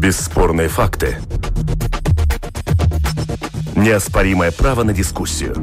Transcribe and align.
Бесспорные 0.00 0.68
факты. 0.68 1.18
Неоспоримое 3.76 4.50
право 4.50 4.82
на 4.82 4.94
дискуссию. 4.94 5.54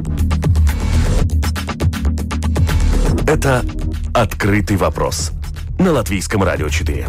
Это 3.26 3.64
«Открытый 4.14 4.76
вопрос» 4.76 5.32
на 5.80 5.90
Латвийском 5.90 6.44
радио 6.44 6.68
4. 6.68 7.08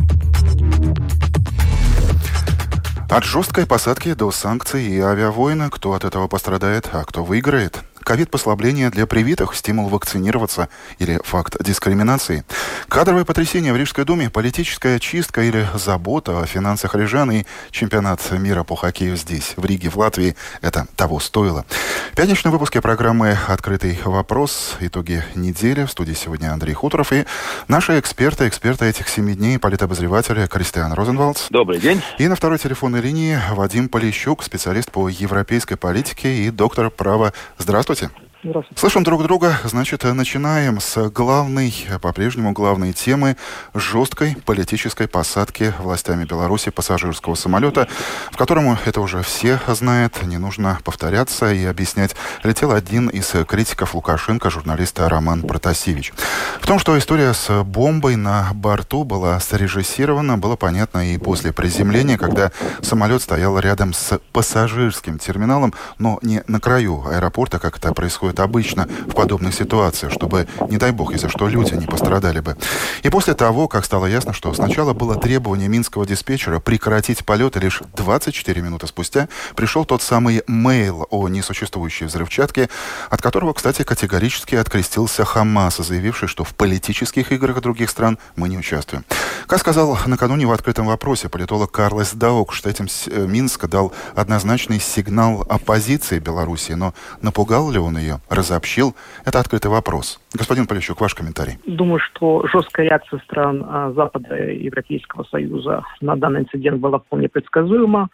От 3.11 3.23
жесткой 3.23 3.67
посадки 3.67 4.15
до 4.15 4.31
санкций 4.31 4.87
и 4.87 4.99
авиавойны, 4.99 5.69
кто 5.69 5.93
от 5.93 6.05
этого 6.05 6.27
пострадает, 6.27 6.89
а 6.91 7.03
кто 7.03 7.23
выиграет– 7.23 7.83
ковид-послабление 8.09 8.89
для 8.89 9.05
привитых, 9.05 9.53
стимул 9.53 9.87
вакцинироваться 9.87 10.67
или 10.97 11.19
факт 11.23 11.63
дискриминации. 11.63 12.43
Кадровое 12.87 13.23
потрясение 13.23 13.71
в 13.71 13.77
Рижской 13.77 14.03
думе, 14.03 14.31
политическая 14.31 14.97
чистка 14.97 15.43
или 15.43 15.67
забота 15.75 16.39
о 16.39 16.45
финансах 16.47 16.95
рижан 16.95 17.29
и 17.29 17.43
чемпионат 17.69 18.19
мира 18.31 18.63
по 18.63 18.75
хоккею 18.75 19.15
здесь, 19.15 19.53
в 19.57 19.63
Риге, 19.63 19.91
в 19.91 19.97
Латвии, 19.97 20.35
это 20.61 20.87
того 20.95 21.19
стоило. 21.19 21.65
В 22.11 22.15
пятничном 22.15 22.51
выпуске 22.51 22.81
программы 22.81 23.37
«Открытый 23.47 23.99
вопрос. 24.03 24.77
Итоги 24.79 25.23
недели». 25.35 25.85
В 25.85 25.91
студии 25.91 26.13
сегодня 26.13 26.51
Андрей 26.51 26.73
Хуторов 26.73 27.13
и 27.13 27.25
наши 27.67 27.99
эксперты, 27.99 28.47
эксперты 28.47 28.85
этих 28.85 29.07
семи 29.07 29.35
дней, 29.35 29.59
политобозреватель 29.59 30.47
Кристиан 30.47 30.93
Розенвалдс. 30.93 31.49
Добрый 31.51 31.79
день. 31.79 32.01
И 32.17 32.27
на 32.27 32.35
второй 32.35 32.57
телефонной 32.57 33.01
линии 33.01 33.39
Вадим 33.51 33.87
Полищук, 33.87 34.41
специалист 34.41 34.89
по 34.89 35.09
европейской 35.09 35.75
политике 35.75 36.45
и 36.45 36.49
доктор 36.49 36.89
права. 36.89 37.33
Здравствуйте. 37.59 37.98
Здравствуйте. 37.99 38.28
Здравствуйте. 38.41 38.79
Слышим 38.79 39.03
друг 39.03 39.21
друга. 39.23 39.59
Значит, 39.65 40.05
начинаем 40.05 40.79
с 40.79 41.09
главной, 41.09 41.73
по-прежнему 42.01 42.53
главной 42.53 42.93
темы 42.93 43.35
жесткой 43.73 44.37
политической 44.45 45.09
посадки 45.09 45.73
властями 45.77 46.23
Беларуси 46.23 46.71
пассажирского 46.71 47.35
самолета, 47.35 47.89
в 48.31 48.37
котором, 48.37 48.77
это 48.85 49.01
уже 49.01 49.23
все 49.23 49.59
знают, 49.67 50.23
не 50.23 50.37
нужно 50.37 50.79
повторяться 50.85 51.51
и 51.51 51.65
объяснять, 51.65 52.15
летел 52.43 52.71
один 52.71 53.09
из 53.09 53.29
критиков 53.45 53.93
Лукашенко, 53.93 54.49
журналист 54.49 54.97
Роман 55.01 55.41
Протасевич. 55.41 56.13
В 56.61 56.65
том, 56.65 56.79
что 56.79 56.97
история 56.97 57.33
с 57.33 57.63
бомбой 57.65 58.15
на 58.15 58.51
борту 58.53 59.03
была 59.03 59.37
срежиссирована, 59.41 60.37
было 60.37 60.55
понятно 60.55 61.13
и 61.13 61.17
после 61.17 61.51
приземления, 61.51 62.17
когда 62.17 62.53
самолет 62.81 63.21
стоял 63.21 63.59
рядом 63.59 63.91
с 63.91 64.17
пассажирским 64.31 65.19
терминалом, 65.19 65.73
но 65.97 66.19
не 66.21 66.41
на 66.47 66.61
краю 66.61 67.03
аэропорта, 67.05 67.59
как 67.59 67.77
это 67.77 67.93
происходит 67.93 68.28
происходит 68.29 68.39
обычно 68.39 68.87
в 69.07 69.15
подобных 69.15 69.53
ситуациях, 69.53 70.11
чтобы, 70.11 70.47
не 70.69 70.77
дай 70.77 70.91
бог, 70.91 71.13
если 71.13 71.27
что, 71.27 71.47
люди 71.47 71.73
не 71.73 71.85
пострадали 71.85 72.39
бы. 72.39 72.55
И 73.03 73.09
после 73.09 73.33
того, 73.33 73.67
как 73.67 73.85
стало 73.85 74.05
ясно, 74.05 74.33
что 74.33 74.53
сначала 74.53 74.93
было 74.93 75.15
требование 75.15 75.67
минского 75.67 76.05
диспетчера 76.05 76.59
прекратить 76.59 77.25
полет, 77.25 77.57
и 77.57 77.59
лишь 77.59 77.81
24 77.95 78.61
минуты 78.61 78.87
спустя 78.87 79.27
пришел 79.55 79.85
тот 79.85 80.01
самый 80.01 80.43
мейл 80.47 81.07
о 81.09 81.27
несуществующей 81.27 82.07
взрывчатке, 82.07 82.69
от 83.09 83.21
которого, 83.21 83.53
кстати, 83.53 83.83
категорически 83.83 84.55
открестился 84.55 85.25
Хамас, 85.25 85.77
заявивший, 85.77 86.27
что 86.27 86.43
в 86.43 86.53
политических 86.53 87.31
играх 87.31 87.61
других 87.61 87.89
стран 87.89 88.17
мы 88.35 88.49
не 88.49 88.57
участвуем. 88.57 89.03
Как 89.47 89.59
сказал 89.59 89.97
накануне 90.05 90.45
в 90.45 90.51
открытом 90.51 90.87
вопросе 90.87 91.29
политолог 91.29 91.71
Карлес 91.71 92.13
Даук, 92.13 92.53
что 92.53 92.69
этим 92.69 92.87
Минск 93.27 93.67
дал 93.67 93.91
однозначный 94.15 94.79
сигнал 94.79 95.45
оппозиции 95.49 96.19
Беларуси, 96.19 96.73
но 96.73 96.93
напугал 97.21 97.71
ли 97.71 97.79
он 97.79 97.97
ее? 97.97 98.18
Разобщил? 98.29 98.95
Это 99.25 99.39
открытый 99.39 99.71
вопрос. 99.71 100.19
Господин 100.33 100.67
Полищук, 100.67 101.01
ваш 101.01 101.15
комментарий. 101.15 101.57
Думаю, 101.65 101.99
что 101.99 102.45
жесткая 102.47 102.87
реакция 102.87 103.19
стран 103.19 103.65
а, 103.67 103.91
Запада 103.91 104.35
и 104.35 104.63
Европейского 104.63 105.23
Союза 105.23 105.83
на 106.01 106.15
данный 106.15 106.41
инцидент 106.41 106.79
была 106.79 106.99
вполне 106.99 107.29
предсказуема. 107.29 108.09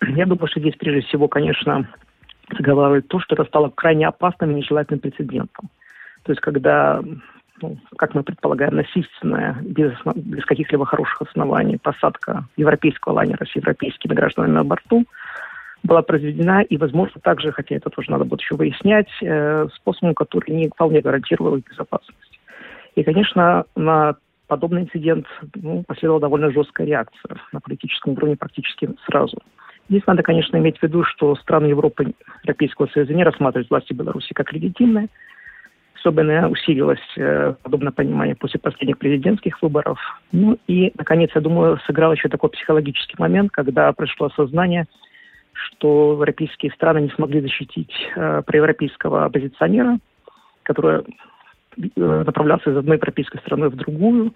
Я 0.00 0.26
думаю, 0.26 0.48
что 0.48 0.60
здесь 0.60 0.74
прежде 0.76 1.06
всего, 1.06 1.28
конечно, 1.28 1.88
заговаривает 2.56 3.08
то, 3.08 3.20
что 3.20 3.34
это 3.34 3.44
стало 3.44 3.70
крайне 3.70 4.06
опасным 4.06 4.52
и 4.52 4.54
нежелательным 4.54 5.00
прецедентом. 5.00 5.70
То 6.22 6.32
есть, 6.32 6.40
когда, 6.40 7.02
ну, 7.60 7.78
как 7.96 8.14
мы 8.14 8.22
предполагаем, 8.22 8.76
насильственная, 8.76 9.56
без, 9.62 9.92
без 10.14 10.44
каких-либо 10.44 10.86
хороших 10.86 11.22
оснований 11.22 11.78
посадка 11.78 12.44
европейского 12.56 13.14
лайнера 13.14 13.44
с 13.44 13.54
европейскими 13.56 14.14
гражданами 14.14 14.52
на 14.52 14.64
борту– 14.64 15.04
была 15.82 16.02
произведена, 16.02 16.62
и, 16.62 16.76
возможно, 16.76 17.20
также, 17.20 17.52
хотя 17.52 17.76
это 17.76 17.90
тоже 17.90 18.10
надо 18.10 18.24
будет 18.24 18.40
еще 18.40 18.54
выяснять, 18.54 19.08
э, 19.22 19.66
способом, 19.74 20.14
который 20.14 20.50
не 20.50 20.68
вполне 20.68 21.00
гарантировал 21.00 21.56
безопасность. 21.56 22.40
И, 22.96 23.02
конечно, 23.02 23.64
на 23.76 24.16
подобный 24.46 24.82
инцидент 24.82 25.26
ну, 25.54 25.84
последовала 25.86 26.20
довольно 26.20 26.50
жесткая 26.50 26.86
реакция 26.86 27.36
на 27.52 27.60
политическом 27.60 28.14
уровне 28.14 28.36
практически 28.36 28.90
сразу. 29.06 29.38
Здесь 29.88 30.02
надо, 30.06 30.22
конечно, 30.22 30.56
иметь 30.56 30.78
в 30.78 30.82
виду, 30.82 31.04
что 31.04 31.34
страны 31.36 31.66
Европы, 31.66 32.12
Европейского 32.42 32.86
Союза 32.88 33.14
не 33.14 33.24
рассматривают 33.24 33.70
власти 33.70 33.92
Беларуси 33.92 34.32
как 34.34 34.52
легитимные. 34.52 35.08
Особенно 35.98 36.48
усилилось 36.48 37.00
э, 37.16 37.54
подобное 37.62 37.92
понимание 37.92 38.34
после 38.34 38.58
последних 38.58 38.98
президентских 38.98 39.60
выборов. 39.62 39.98
Ну 40.32 40.58
и, 40.66 40.92
наконец, 40.96 41.30
я 41.34 41.40
думаю, 41.40 41.78
сыграл 41.86 42.12
еще 42.12 42.28
такой 42.28 42.50
психологический 42.50 43.16
момент, 43.18 43.50
когда 43.52 43.92
пришло 43.92 44.26
осознание– 44.26 44.86
что 45.66 46.12
европейские 46.12 46.72
страны 46.72 47.02
не 47.02 47.10
смогли 47.10 47.40
защитить 47.40 47.92
э, 48.16 48.42
проевропейского 48.42 49.24
оппозиционера, 49.24 49.98
который 50.62 51.00
э, 51.00 51.04
направлялся 51.96 52.70
из 52.70 52.76
одной 52.76 52.96
европейской 52.96 53.38
страны 53.38 53.68
в 53.68 53.76
другую. 53.76 54.34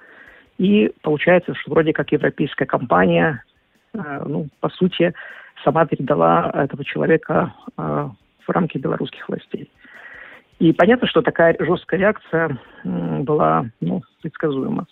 И 0.59 0.93
получается, 1.03 1.55
что 1.55 1.71
вроде 1.71 1.93
как 1.93 2.13
европейская 2.13 2.67
компания, 2.67 3.43
э, 3.95 4.23
ну, 4.27 4.49
по 4.61 4.69
сути, 4.71 5.15
сама 5.65 5.87
передала 5.87 6.51
этого 6.55 6.85
человека 6.85 7.55
э, 7.77 8.09
в 8.47 8.51
рамки 8.51 8.79
белорусских 8.79 9.29
властей. 9.29 9.71
И 10.59 10.73
понятно, 10.73 11.09
что 11.09 11.23
такая 11.23 11.57
жесткая 11.59 12.01
реакция 12.01 12.59
э, 12.85 13.19
была 13.21 13.67
ну, 13.81 14.03
предсказуема. 14.23 14.87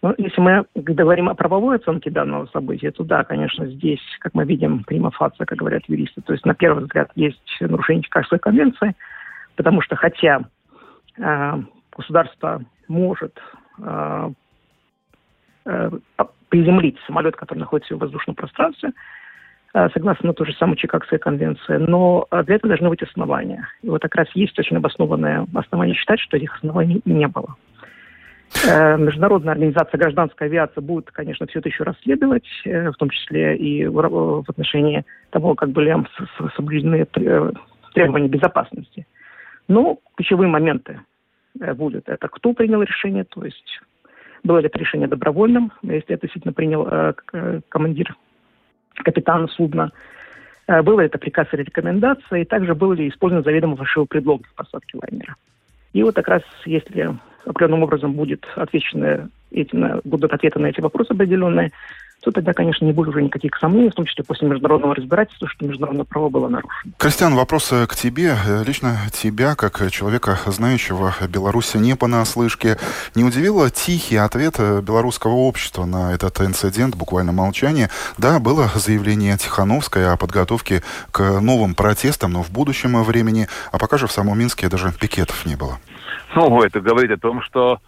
Ну, 0.00 0.14
если 0.16 0.40
мы 0.40 0.64
говорим 0.76 1.28
о 1.28 1.34
правовой 1.34 1.76
оценке 1.76 2.10
данного 2.10 2.46
события, 2.46 2.92
то 2.92 3.02
да, 3.02 3.24
конечно, 3.24 3.66
здесь, 3.66 4.00
как 4.20 4.32
мы 4.32 4.44
видим, 4.44 4.84
прима 4.84 5.10
фация, 5.10 5.44
как 5.44 5.58
говорят 5.58 5.82
юристы, 5.88 6.20
то 6.22 6.32
есть 6.32 6.46
на 6.46 6.54
первый 6.54 6.84
взгляд 6.84 7.10
есть 7.16 7.56
нарушение 7.60 8.04
Чикагской 8.04 8.38
конвенции, 8.38 8.94
потому 9.56 9.82
что 9.82 9.96
хотя 9.96 10.42
э, 11.16 11.52
государство 11.96 12.62
может 12.86 13.36
э, 13.82 14.30
э, 15.66 15.90
приземлить 16.48 16.96
самолет, 17.04 17.34
который 17.34 17.58
находится 17.58 17.96
в 17.96 17.98
воздушном 17.98 18.36
пространстве, 18.36 18.92
э, 19.74 19.88
согласно 19.92 20.32
той 20.32 20.46
же 20.46 20.52
самой 20.54 20.76
Чикагской 20.76 21.18
конвенции, 21.18 21.76
но 21.76 22.28
для 22.30 22.54
этого 22.54 22.68
должны 22.68 22.88
быть 22.88 23.02
основания. 23.02 23.66
И 23.82 23.88
вот 23.88 24.02
как 24.02 24.14
раз 24.14 24.28
есть 24.34 24.56
очень 24.60 24.76
обоснованное 24.76 25.44
основание 25.54 25.96
считать, 25.96 26.20
что 26.20 26.36
этих 26.36 26.54
оснований 26.54 27.02
не 27.04 27.26
было. 27.26 27.56
Э, 28.66 28.96
Международная 28.96 29.52
организация 29.52 29.98
гражданской 29.98 30.46
авиации 30.46 30.80
будет, 30.80 31.10
конечно, 31.10 31.46
все 31.46 31.58
это 31.58 31.68
еще 31.68 31.84
расследовать, 31.84 32.48
э, 32.64 32.90
в 32.90 32.94
том 32.94 33.10
числе 33.10 33.56
и 33.56 33.86
в 33.86 34.44
отношении 34.48 35.04
того, 35.30 35.54
как 35.54 35.70
были 35.70 35.94
соблюдены 36.56 37.06
требования 37.94 38.28
безопасности. 38.28 39.06
Но 39.68 39.98
ключевые 40.16 40.48
моменты 40.48 41.00
э, 41.60 41.74
будут. 41.74 42.08
Это 42.08 42.28
кто 42.28 42.52
принял 42.52 42.82
решение, 42.82 43.24
то 43.24 43.44
есть 43.44 43.80
было 44.44 44.58
ли 44.58 44.66
это 44.66 44.78
решение 44.78 45.08
добровольным, 45.08 45.72
если 45.82 46.14
это 46.14 46.22
действительно 46.22 46.52
принял 46.52 47.14
командир, 47.68 48.14
капитан 48.94 49.48
судна, 49.48 49.90
было 50.68 51.00
ли 51.00 51.06
это 51.06 51.18
приказ 51.18 51.48
или 51.52 51.62
рекомендация, 51.62 52.42
и 52.42 52.44
также 52.44 52.76
был 52.76 52.92
ли 52.92 53.08
использован 53.08 53.42
заведомо 53.42 53.76
фальшивый 53.76 54.06
предлог 54.06 54.42
для 54.42 54.50
посадки 54.54 54.96
лайнера. 54.96 55.34
И 55.92 56.04
вот 56.04 56.14
как 56.14 56.28
раз 56.28 56.42
если 56.64 57.18
определенным 57.48 57.82
образом 57.82 58.12
будет 58.12 58.46
отвечено 58.56 59.28
этим, 59.50 60.00
будут 60.04 60.32
ответы 60.32 60.58
на 60.58 60.66
эти 60.66 60.80
вопросы 60.80 61.12
определенные, 61.12 61.72
то 62.20 62.32
тогда, 62.32 62.52
конечно, 62.52 62.84
не 62.84 62.92
будет 62.92 63.10
уже 63.10 63.22
никаких 63.22 63.56
сомнений, 63.58 63.90
в 63.90 63.94
том 63.94 64.04
числе 64.04 64.24
после 64.24 64.48
международного 64.48 64.94
разбирательства, 64.96 65.48
что 65.48 65.64
международное 65.64 66.04
право 66.04 66.28
было 66.28 66.48
нарушено. 66.48 66.92
Кристиан, 66.98 67.34
вопрос 67.36 67.72
к 67.88 67.94
тебе. 67.94 68.34
Лично 68.66 68.98
тебя, 69.12 69.54
как 69.54 69.88
человека, 69.92 70.36
знающего 70.46 71.14
Беларуси 71.28 71.76
не 71.76 71.94
понаслышке, 71.94 72.76
не 73.14 73.22
удивило 73.22 73.70
тихий 73.70 74.16
ответ 74.16 74.58
белорусского 74.58 75.34
общества 75.34 75.84
на 75.84 76.12
этот 76.12 76.40
инцидент, 76.40 76.96
буквально 76.96 77.30
молчание? 77.30 77.88
Да, 78.18 78.40
было 78.40 78.68
заявление 78.74 79.36
Тихановской 79.38 80.12
о 80.12 80.16
подготовке 80.16 80.82
к 81.12 81.40
новым 81.40 81.76
протестам, 81.76 82.32
но 82.32 82.42
в 82.42 82.50
будущем 82.50 83.00
времени, 83.04 83.46
а 83.70 83.78
пока 83.78 83.96
же 83.96 84.08
в 84.08 84.12
самом 84.12 84.38
Минске 84.40 84.68
даже 84.68 84.92
пикетов 84.92 85.46
не 85.46 85.54
было. 85.54 85.78
Ну, 86.34 86.62
это 86.62 86.80
говорит 86.80 87.10
о 87.10 87.16
том, 87.16 87.42
что 87.42 87.78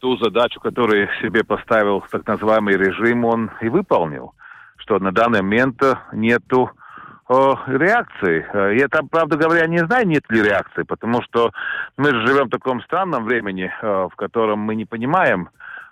ту 0.00 0.16
задачу, 0.16 0.60
которую 0.60 1.08
себе 1.20 1.44
поставил 1.44 2.04
так 2.10 2.26
называемый 2.26 2.76
режим, 2.76 3.24
он 3.24 3.50
и 3.60 3.68
выполнил. 3.68 4.34
Что 4.76 4.98
на 4.98 5.12
данный 5.12 5.42
момент 5.42 5.80
нету 6.12 6.70
э, 7.28 7.34
реакции. 7.66 8.76
Я 8.78 8.88
там, 8.88 9.08
правда 9.08 9.36
говоря, 9.36 9.66
не 9.66 9.78
знаю, 9.78 10.08
нет 10.08 10.24
ли 10.28 10.42
реакции, 10.42 10.82
потому 10.82 11.22
что 11.22 11.52
мы 11.96 12.10
же 12.10 12.26
живем 12.26 12.46
в 12.46 12.50
таком 12.50 12.82
странном 12.82 13.24
времени, 13.24 13.70
э, 13.70 14.08
в 14.10 14.16
котором 14.16 14.58
мы 14.58 14.74
не 14.74 14.86
понимаем, 14.86 15.50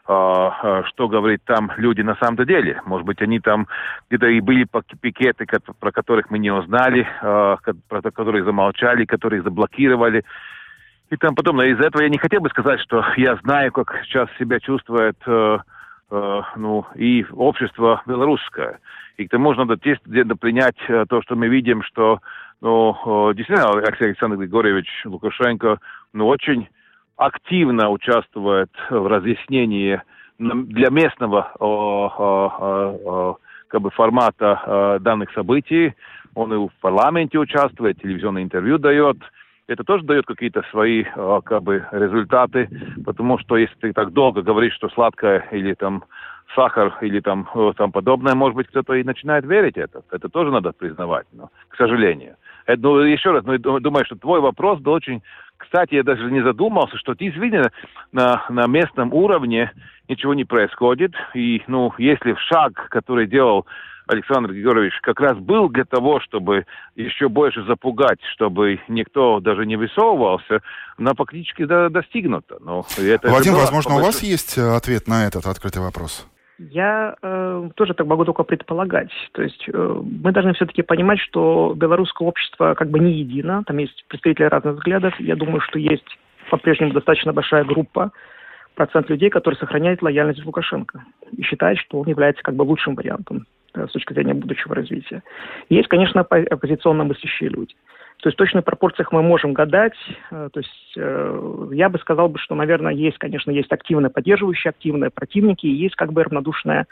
э, 0.08 0.82
что 0.86 1.08
говорит 1.08 1.42
там 1.44 1.70
люди 1.76 2.00
на 2.00 2.16
самом-то 2.16 2.44
деле. 2.44 2.82
Может 2.86 3.06
быть, 3.06 3.22
они 3.22 3.38
там 3.38 3.68
где-то 4.08 4.26
и 4.26 4.40
были 4.40 4.66
пикеты, 5.00 5.46
про 5.78 5.92
которых 5.92 6.30
мы 6.30 6.40
не 6.40 6.50
узнали, 6.50 7.06
э, 7.22 7.56
про 7.88 8.02
которые 8.02 8.42
замолчали, 8.42 9.04
которые 9.04 9.42
заблокировали. 9.42 10.24
И 11.10 11.16
там 11.16 11.34
потом, 11.34 11.60
из-за 11.60 11.88
этого 11.88 12.02
я 12.02 12.08
не 12.08 12.18
хотел 12.18 12.40
бы 12.40 12.48
сказать, 12.50 12.80
что 12.80 13.04
я 13.16 13.34
знаю, 13.42 13.72
как 13.72 14.00
сейчас 14.04 14.28
себя 14.38 14.60
чувствует 14.60 15.16
э, 15.26 15.58
э, 16.10 16.40
ну, 16.54 16.86
и 16.94 17.26
общество 17.32 18.00
белорусское. 18.06 18.78
И 19.16 19.26
к 19.26 19.30
тому 19.30 19.52
же 19.52 19.64
надо 19.64 19.74
где-то 19.74 20.36
принять 20.36 20.78
э, 20.88 21.04
то, 21.08 21.20
что 21.22 21.34
мы 21.34 21.48
видим, 21.48 21.82
что 21.82 22.20
ну, 22.60 23.30
э, 23.30 23.34
действительно 23.34 23.70
Александр 23.70 24.36
Григорьевич 24.36 24.88
Лукашенко 25.04 25.80
ну, 26.12 26.28
очень 26.28 26.68
активно 27.16 27.90
участвует 27.90 28.70
в 28.88 29.06
разъяснении 29.06 30.00
для 30.38 30.88
местного 30.88 31.52
как 33.68 33.80
бы 33.82 33.90
формата 33.90 34.98
данных 35.02 35.30
событий. 35.32 35.92
Он 36.34 36.54
и 36.54 36.56
в 36.56 36.72
парламенте 36.80 37.38
участвует, 37.38 38.00
телевизионное 38.00 38.42
интервью 38.42 38.78
дает. 38.78 39.18
Это 39.70 39.84
тоже 39.84 40.02
дает 40.04 40.26
какие-то 40.26 40.62
свои 40.70 41.04
как 41.04 41.62
бы 41.62 41.86
результаты, 41.92 42.68
потому 43.04 43.38
что 43.38 43.56
если 43.56 43.74
ты 43.76 43.92
так 43.92 44.12
долго 44.12 44.42
говоришь, 44.42 44.74
что 44.74 44.88
сладкое 44.88 45.46
или 45.52 45.74
там 45.74 46.02
сахар 46.56 46.98
или 47.02 47.20
там, 47.20 47.48
там 47.76 47.92
подобное, 47.92 48.34
может 48.34 48.56
быть, 48.56 48.66
кто-то 48.66 48.94
и 48.94 49.04
начинает 49.04 49.44
верить 49.44 49.76
это. 49.76 50.02
Это 50.10 50.28
тоже 50.28 50.50
надо 50.50 50.72
признавать, 50.72 51.26
но, 51.32 51.50
к 51.68 51.76
сожалению. 51.76 52.34
Это, 52.66 52.82
ну, 52.82 52.98
еще 52.98 53.30
раз, 53.30 53.44
ну, 53.44 53.56
думаю, 53.58 54.04
что 54.04 54.16
твой 54.16 54.40
вопрос 54.40 54.80
был 54.80 54.92
очень 54.92 55.22
кстати, 55.60 55.94
я 55.94 56.02
даже 56.02 56.30
не 56.30 56.42
задумался, 56.42 56.96
что 56.96 57.14
действительно 57.14 57.70
на, 58.12 58.46
на 58.48 58.66
местном 58.66 59.12
уровне 59.12 59.70
ничего 60.08 60.32
не 60.32 60.44
происходит. 60.44 61.12
И, 61.34 61.62
ну, 61.66 61.92
если 61.98 62.34
шаг, 62.48 62.88
который 62.88 63.26
делал 63.26 63.66
Александр 64.10 64.52
Григорьевич, 64.52 64.94
как 65.02 65.20
раз 65.20 65.38
был 65.38 65.68
для 65.68 65.84
того, 65.84 66.20
чтобы 66.20 66.66
еще 66.96 67.28
больше 67.28 67.62
запугать, 67.64 68.18
чтобы 68.34 68.80
никто 68.88 69.40
даже 69.40 69.64
не 69.66 69.76
высовывался, 69.76 70.60
но 70.98 71.14
фактически 71.14 71.64
достигнуто. 71.64 72.58
Но 72.60 72.84
это 72.98 73.30
Вадим, 73.30 73.54
возможно, 73.54 73.96
у 73.96 74.00
вас 74.00 74.22
есть 74.22 74.58
э, 74.58 74.62
ответ 74.62 75.06
на 75.06 75.26
этот 75.26 75.46
открытый 75.46 75.80
вопрос? 75.80 76.26
Я 76.58 77.14
э, 77.22 77.70
тоже 77.76 77.94
так 77.94 78.06
могу 78.06 78.24
только 78.24 78.42
предполагать. 78.42 79.10
То 79.32 79.42
есть 79.42 79.64
э, 79.72 80.02
мы 80.02 80.32
должны 80.32 80.54
все-таки 80.54 80.82
понимать, 80.82 81.20
что 81.20 81.72
белорусское 81.76 82.26
общество 82.26 82.74
как 82.74 82.90
бы 82.90 82.98
не 82.98 83.12
едино. 83.12 83.62
Там 83.64 83.78
есть 83.78 84.04
представители 84.08 84.44
разных 84.44 84.74
взглядов. 84.74 85.14
Я 85.20 85.36
думаю, 85.36 85.60
что 85.60 85.78
есть 85.78 86.18
по-прежнему 86.50 86.92
достаточно 86.92 87.32
большая 87.32 87.64
группа, 87.64 88.10
процент 88.74 89.08
людей, 89.08 89.30
которые 89.30 89.58
сохраняют 89.58 90.02
лояльность 90.02 90.44
Лукашенко 90.44 91.04
и 91.36 91.42
считают, 91.42 91.78
что 91.78 92.00
он 92.00 92.08
является 92.08 92.42
как 92.42 92.56
бы 92.56 92.62
лучшим 92.62 92.94
вариантом 92.94 93.46
с 93.74 93.92
точки 93.92 94.12
зрения 94.12 94.34
будущего 94.34 94.74
развития. 94.74 95.22
Есть, 95.68 95.88
конечно, 95.88 96.22
оппозиционно 96.22 97.04
мыслящие 97.04 97.50
люди. 97.50 97.74
То 98.22 98.28
есть 98.28 98.36
в 98.36 98.38
точных 98.38 98.64
пропорциях 98.64 99.12
мы 99.12 99.22
можем 99.22 99.54
гадать. 99.54 99.96
Э, 100.30 100.50
то 100.52 100.60
есть 100.60 100.92
э, 100.96 101.68
я 101.72 101.88
бы 101.88 101.98
сказал, 101.98 102.28
бы, 102.28 102.38
что, 102.38 102.54
наверное, 102.54 102.92
есть, 102.92 103.18
конечно, 103.18 103.50
есть 103.50 103.72
активно 103.72 104.10
поддерживающие, 104.10 104.70
активные 104.70 105.10
противники, 105.10 105.66
и 105.66 105.74
есть 105.74 105.96
как 105.96 106.12
бы 106.12 106.22
равнодушная 106.22 106.86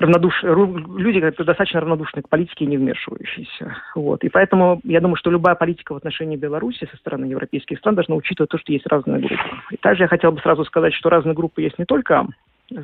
равнодуш... 0.00 0.42
люди 0.42 1.20
достаточно 1.20 1.80
равнодушны 1.80 2.22
к 2.22 2.28
политике 2.28 2.64
и 2.64 2.68
не 2.68 2.76
вмешивающиеся. 2.76 3.76
Вот. 3.94 4.24
И 4.24 4.28
поэтому 4.28 4.80
я 4.84 5.00
думаю, 5.00 5.16
что 5.16 5.30
любая 5.30 5.54
политика 5.54 5.92
в 5.92 5.96
отношении 5.96 6.36
Беларуси 6.36 6.88
со 6.90 6.96
стороны 6.96 7.26
европейских 7.26 7.78
стран 7.78 7.94
должна 7.94 8.16
учитывать 8.16 8.50
то, 8.50 8.58
что 8.58 8.72
есть 8.72 8.86
разные 8.86 9.20
группы. 9.20 9.44
И 9.70 9.76
также 9.76 10.04
я 10.04 10.08
хотел 10.08 10.32
бы 10.32 10.40
сразу 10.40 10.64
сказать, 10.64 10.94
что 10.94 11.10
разные 11.10 11.34
группы 11.34 11.62
есть 11.62 11.78
не 11.78 11.84
только 11.84 12.26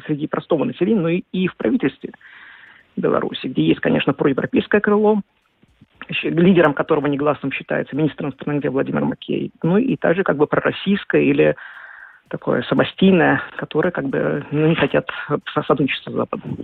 среди 0.07 0.27
простого 0.27 0.65
населения, 0.65 1.01
но 1.01 1.09
и, 1.09 1.23
и 1.33 1.49
в 1.49 1.57
правительстве 1.57 2.13
Беларуси, 2.97 3.47
где 3.47 3.63
есть, 3.63 3.81
конечно, 3.81 4.13
проевропейское 4.13 4.81
крыло, 4.81 5.21
лидером 6.23 6.75
которого 6.75 7.07
негласным 7.07 7.53
считается 7.53 7.97
министр 7.97 8.25
иностранных 8.25 8.63
дел 8.63 8.73
Владимир 8.73 9.05
Макей, 9.05 9.51
ну 9.63 9.77
и 9.77 9.97
также 9.97 10.23
как 10.23 10.37
бы 10.37 10.47
пророссийское 10.47 11.23
или 11.23 11.57
такое 12.29 12.63
самостийное, 12.63 13.43
которое 13.57 13.91
как 13.91 14.07
бы 14.07 14.45
ну, 14.51 14.69
не 14.69 14.75
хотят 14.75 15.09
сотрудничества 15.55 16.11
с 16.11 16.15
Западом. 16.15 16.59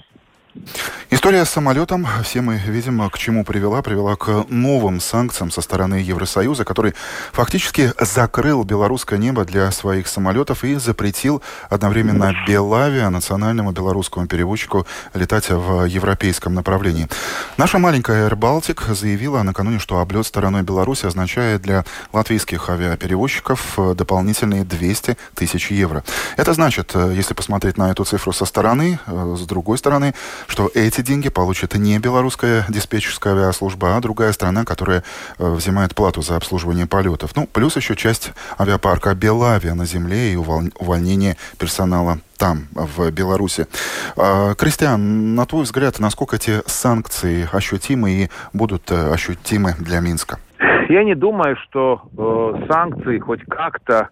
История 1.08 1.44
с 1.46 1.50
самолетом, 1.50 2.06
все 2.24 2.42
мы 2.42 2.56
видим, 2.58 3.08
к 3.08 3.16
чему 3.18 3.42
привела. 3.44 3.80
Привела 3.80 4.16
к 4.16 4.44
новым 4.48 5.00
санкциям 5.00 5.50
со 5.50 5.62
стороны 5.62 5.94
Евросоюза, 5.94 6.64
который 6.64 6.94
фактически 7.32 7.92
закрыл 7.98 8.62
белорусское 8.64 9.18
небо 9.18 9.46
для 9.46 9.70
своих 9.70 10.08
самолетов 10.08 10.64
и 10.64 10.74
запретил 10.74 11.42
одновременно 11.70 12.34
Белавиа, 12.46 13.08
национальному 13.08 13.72
белорусскому 13.72 14.26
перевозчику, 14.26 14.86
летать 15.14 15.48
в 15.48 15.84
европейском 15.84 16.54
направлении. 16.54 17.08
Наша 17.56 17.78
маленькая 17.78 18.28
Air 18.28 18.34
Baltic 18.34 18.94
заявила 18.94 19.42
накануне, 19.42 19.78
что 19.78 20.00
облет 20.00 20.26
стороной 20.26 20.62
Беларуси 20.62 21.06
означает 21.06 21.62
для 21.62 21.84
латвийских 22.12 22.68
авиаперевозчиков 22.68 23.78
дополнительные 23.96 24.64
200 24.64 25.16
тысяч 25.34 25.70
евро. 25.70 26.04
Это 26.36 26.52
значит, 26.52 26.94
если 26.94 27.32
посмотреть 27.32 27.78
на 27.78 27.90
эту 27.90 28.04
цифру 28.04 28.32
со 28.32 28.44
стороны, 28.44 28.98
с 29.06 29.46
другой 29.46 29.78
стороны, 29.78 30.14
что 30.46 30.70
эти 30.74 31.00
деньги 31.00 31.28
получит 31.28 31.74
не 31.74 31.98
белорусская 31.98 32.64
диспетчерская 32.68 33.34
авиаслужба, 33.34 33.96
а 33.96 34.00
другая 34.00 34.32
страна, 34.32 34.64
которая 34.64 35.02
э, 35.38 35.52
взимает 35.52 35.94
плату 35.94 36.22
за 36.22 36.36
обслуживание 36.36 36.86
полетов. 36.86 37.34
Ну, 37.36 37.46
плюс 37.46 37.76
еще 37.76 37.96
часть 37.96 38.32
авиапарка 38.58 39.14
Белавия 39.14 39.74
на 39.74 39.84
земле 39.84 40.32
и 40.32 40.36
увольнение 40.36 41.36
персонала 41.58 42.18
там, 42.38 42.66
в 42.72 43.10
Беларуси. 43.12 43.66
А, 44.16 44.54
Кристиан, 44.54 45.34
на 45.34 45.46
твой 45.46 45.62
взгляд, 45.62 46.00
насколько 46.00 46.36
эти 46.36 46.60
санкции 46.66 47.48
ощутимы 47.52 48.10
и 48.10 48.28
будут 48.52 48.90
э, 48.90 49.12
ощутимы 49.12 49.74
для 49.78 50.00
Минска? 50.00 50.38
Я 50.88 51.04
не 51.04 51.14
думаю, 51.14 51.56
что 51.64 52.02
э, 52.18 52.66
санкции 52.68 53.18
хоть 53.18 53.42
как-то 53.44 54.08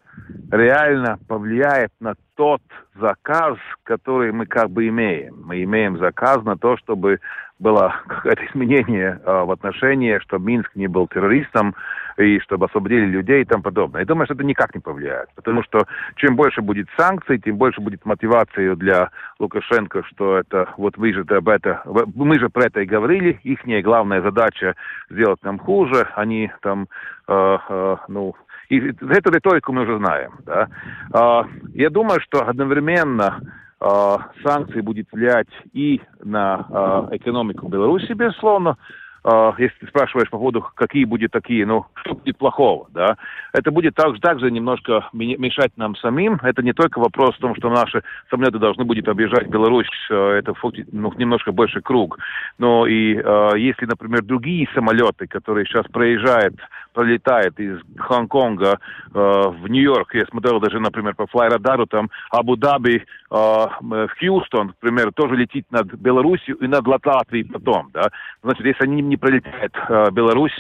реально 0.51 1.19
повлияет 1.29 1.91
на 2.01 2.15
тот 2.37 2.63
заказ, 3.01 3.59
который 3.85 4.33
мы 4.33 4.47
как 4.47 4.71
бы 4.71 4.89
имеем. 4.89 5.43
Мы 5.45 5.63
имеем 5.65 5.99
заказ 5.99 6.43
на 6.45 6.57
то, 6.57 6.77
чтобы 6.77 7.21
было 7.59 7.95
какое-то 8.09 8.45
изменение 8.47 9.21
э, 9.25 9.45
в 9.45 9.51
отношении, 9.51 10.19
чтобы 10.21 10.47
Минск 10.47 10.71
не 10.75 10.87
был 10.87 11.09
террористом, 11.09 11.75
и 12.17 12.39
чтобы 12.41 12.67
освободили 12.67 13.07
людей 13.07 13.43
и 13.43 13.45
тому 13.45 13.63
подобное. 13.63 14.01
Я 14.01 14.07
думаю, 14.07 14.27
что 14.27 14.35
это 14.35 14.45
никак 14.45 14.75
не 14.75 14.81
повлияет, 14.81 15.29
потому 15.35 15.63
что 15.63 15.87
чем 16.17 16.37
больше 16.37 16.61
будет 16.61 16.89
санкций, 16.97 17.39
тем 17.39 17.57
больше 17.57 17.81
будет 17.81 18.05
мотивации 18.05 18.75
для 18.75 19.11
Лукашенко, 19.39 20.03
что 20.05 20.39
это, 20.39 20.69
вот 20.77 20.97
вы 20.97 21.13
же 21.13 21.25
об 21.29 21.49
это, 21.49 21.83
мы 22.15 22.39
же 22.39 22.49
про 22.49 22.67
это 22.67 22.81
и 22.81 22.87
говорили, 22.87 23.41
их 23.43 23.61
главная 23.83 24.21
задача 24.21 24.75
сделать 25.09 25.43
нам 25.43 25.59
хуже, 25.59 26.09
они 26.15 26.51
там, 26.63 26.89
э, 27.29 27.59
э, 27.69 27.97
ну, 28.09 28.35
и 28.71 28.79
эту 28.79 29.31
риторику 29.31 29.73
мы 29.73 29.83
уже 29.83 29.99
знаем. 29.99 30.33
Да? 30.47 30.69
Э, 31.13 31.43
я 31.75 31.91
думаю, 31.91 32.21
что 32.21 32.49
одновременно 32.49 33.41
э, 33.81 34.17
санкции 34.45 34.81
будут 34.81 35.09
влиять 35.13 35.49
и 35.73 36.01
на 36.23 37.09
э, 37.11 37.17
экономику 37.17 37.67
Беларуси, 37.67 38.13
безусловно, 38.13 38.77
э, 39.25 39.53
если 39.59 39.75
ты 39.81 39.87
спрашиваешь 39.89 40.31
по 40.31 40.39
поводу, 40.39 40.65
какие 40.77 41.05
будут 41.05 41.33
такие, 41.33 41.67
ну, 41.67 41.87
что 41.97 42.15
будет 42.15 42.39
плохого, 42.39 42.87
да, 42.95 43.17
это 43.53 43.73
будет 43.73 43.97
также, 43.97 44.21
также 44.21 44.53
немножко 44.53 45.09
мешать 45.13 45.73
нам 45.77 45.97
самим. 45.97 46.39
Это 46.41 46.63
не 46.63 46.73
только 46.73 47.01
вопрос 47.01 47.35
в 47.35 47.41
том, 47.41 47.57
что 47.57 47.71
наши 47.71 48.05
самолеты 48.31 48.61
должны 48.61 48.85
будут 48.85 49.09
объезжать 49.09 49.49
Беларусь, 49.49 49.89
э, 50.11 50.15
это 50.15 50.55
ну, 50.93 51.13
немножко 51.17 51.51
больше 51.51 51.81
круг, 51.81 52.21
но 52.59 52.87
и 52.87 53.17
э, 53.17 53.51
если, 53.57 53.87
например, 53.87 54.23
другие 54.23 54.69
самолеты, 54.75 55.27
которые 55.27 55.67
сейчас 55.67 55.87
проезжают 55.87 56.55
пролетает 56.93 57.59
из 57.61 57.79
Гонконга 58.09 58.79
э, 59.13 59.19
в 59.19 59.69
Нью-Йорк, 59.69 60.15
я 60.15 60.27
смотрел 60.27 60.61
даже, 60.61 60.81
например, 60.81 61.15
по 61.15 61.27
флайрадару, 61.27 61.87
там 61.87 62.11
Абу-Даби 62.31 62.97
э, 62.97 63.03
в 63.31 64.09
Хьюстон, 64.19 64.69
например, 64.69 65.13
тоже 65.13 65.37
летит 65.37 65.67
над 65.71 65.93
Белоруссией 65.95 66.57
и 66.61 66.67
над 66.67 66.87
Латвией 66.87 67.45
потом, 67.45 67.91
да. 67.93 68.09
Значит, 68.43 68.65
если 68.65 68.85
они 68.85 69.03
не 69.03 69.17
пролетают 69.17 69.75
э, 69.89 70.11
Беларусь, 70.13 70.53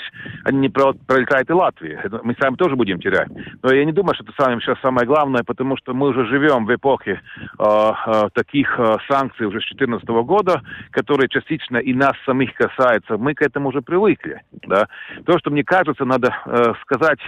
они 0.44 0.58
не 0.58 0.68
пролетают 0.68 1.50
и 1.50 1.52
Латвию. 1.52 1.98
Мы 2.22 2.34
сами 2.40 2.56
тоже 2.56 2.76
будем 2.76 3.00
терять. 3.00 3.28
Но 3.62 3.72
я 3.72 3.84
не 3.84 3.92
думаю, 3.92 4.14
что 4.14 4.24
это 4.24 4.32
самое, 4.36 4.60
сейчас 4.60 4.78
самое 4.80 5.06
главное, 5.06 5.42
потому 5.44 5.76
что 5.76 5.94
мы 5.94 6.08
уже 6.08 6.26
живем 6.26 6.66
в 6.66 6.74
эпохе 6.74 7.20
э, 7.58 7.64
э, 8.06 8.28
таких 8.34 8.78
э, 8.78 8.96
санкций 9.08 9.46
уже 9.46 9.60
с 9.60 9.68
2014 9.70 10.08
года, 10.08 10.62
которые 10.90 11.28
частично 11.28 11.78
и 11.78 11.94
нас 11.94 12.12
самих 12.24 12.54
касаются. 12.54 13.16
Мы 13.16 13.34
к 13.34 13.42
этому 13.42 13.68
уже 13.68 13.82
привыкли, 13.82 14.42
да. 14.66 14.88
То, 15.24 15.38
что 15.38 15.50
мне 15.50 15.64
кажется, 15.64 16.04
надо 16.04 16.19
надо 16.20 16.34
э, 16.46 16.74
сказать 16.82 17.18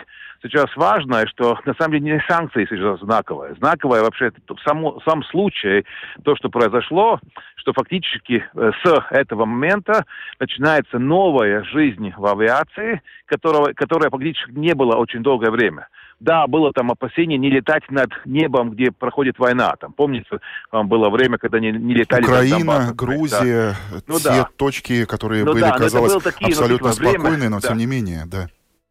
сейчас 0.43 0.67
важное, 0.77 1.27
что 1.27 1.59
на 1.65 1.75
самом 1.75 1.93
деле 1.93 2.15
не 2.15 2.25
санкции 2.29 2.67
сейчас 2.69 3.01
знаковые. 3.01 3.55
Знаковое 3.55 4.03
вообще 4.03 4.27
это 4.27 4.41
само, 4.65 5.01
сам 5.07 5.23
случай, 5.25 5.85
то, 6.25 6.37
что 6.37 6.49
произошло, 6.49 7.21
что 7.57 7.73
фактически 7.73 8.45
э, 8.55 8.71
с 8.85 9.05
этого 9.11 9.45
момента 9.45 10.05
начинается 10.41 10.99
новая 10.99 11.63
жизнь 11.65 12.13
в 12.17 12.27
авиации, 12.27 13.03
которого, 13.27 13.73
которая 13.75 14.11
фактически 14.11 14.51
не 14.51 14.75
было 14.75 14.97
очень 14.97 15.23
долгое 15.23 15.51
время. 15.51 15.89
Да, 16.21 16.47
было 16.47 16.73
там 16.73 16.93
опасение 16.93 17.37
не 17.37 17.51
летать 17.51 17.83
над 17.91 18.11
небом, 18.27 18.71
где 18.71 18.93
проходит 18.93 19.41
война. 19.41 19.75
Там, 19.81 19.93
помните, 19.93 20.39
там 20.71 20.87
было 20.87 21.11
время, 21.11 21.37
когда 21.37 21.59
не, 21.59 21.73
не 21.73 21.95
летали 21.95 22.23
Украина, 22.23 22.59
Донбасс, 22.59 22.93
Грузия, 22.93 23.75
да. 23.91 24.01
ну, 24.07 24.19
те 24.19 24.29
да. 24.29 24.49
точки, 24.57 25.05
которые 25.05 25.45
ну, 25.45 25.53
были, 25.53 25.63
да, 25.63 25.73
казалось, 25.73 26.23
такие, 26.23 26.55
ну, 26.55 26.63
абсолютно 26.63 26.89
ну, 26.89 26.93
спокойные, 26.93 27.33
время, 27.33 27.51
но 27.51 27.61
да. 27.61 27.69
тем 27.69 27.79
не 27.79 27.87
менее, 27.87 28.23
да. 28.27 28.47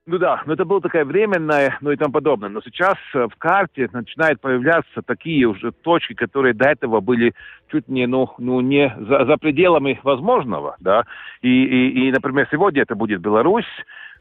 Ну 0.07 0.17
да, 0.17 0.41
но 0.47 0.53
это 0.53 0.65
было 0.65 0.81
такая 0.81 1.05
временная, 1.05 1.77
ну 1.79 1.91
и 1.91 1.95
тому 1.95 2.11
подобное. 2.13 2.49
Но 2.49 2.61
сейчас 2.61 2.95
э, 3.13 3.27
в 3.27 3.35
карте 3.37 3.87
начинают 3.93 4.41
появляться 4.41 5.03
такие 5.05 5.45
уже 5.45 5.71
точки, 5.71 6.13
которые 6.13 6.55
до 6.55 6.69
этого 6.69 7.01
были 7.01 7.35
чуть 7.71 7.87
не, 7.87 8.07
ну, 8.07 8.27
ну 8.39 8.61
не 8.61 8.95
за, 8.97 9.25
за 9.25 9.37
пределами 9.37 9.99
возможного, 10.01 10.75
да. 10.79 11.05
И, 11.43 11.49
и, 11.49 12.07
и, 12.07 12.11
например, 12.11 12.47
сегодня 12.49 12.81
это 12.81 12.95
будет 12.95 13.21
Беларусь. 13.21 13.69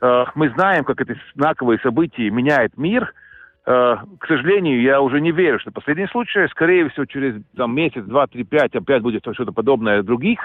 Э, 0.02 0.26
мы 0.34 0.50
знаем, 0.50 0.84
как 0.84 1.00
эти 1.00 1.18
знаковые 1.34 1.78
события 1.78 2.28
меняют 2.28 2.76
мир. 2.76 3.14
Э, 3.66 3.96
к 4.18 4.26
сожалению, 4.26 4.80
я 4.80 5.00
уже 5.02 5.20
не 5.20 5.32
верю, 5.32 5.58
что 5.58 5.70
последний 5.70 6.06
случай, 6.06 6.48
скорее 6.48 6.88
всего, 6.88 7.04
через 7.04 7.34
там, 7.56 7.74
месяц, 7.74 8.02
два, 8.04 8.26
три, 8.26 8.44
пять 8.44 8.74
опять 8.74 9.02
будет 9.02 9.22
что-то 9.22 9.52
подобное 9.52 10.02
других. 10.02 10.40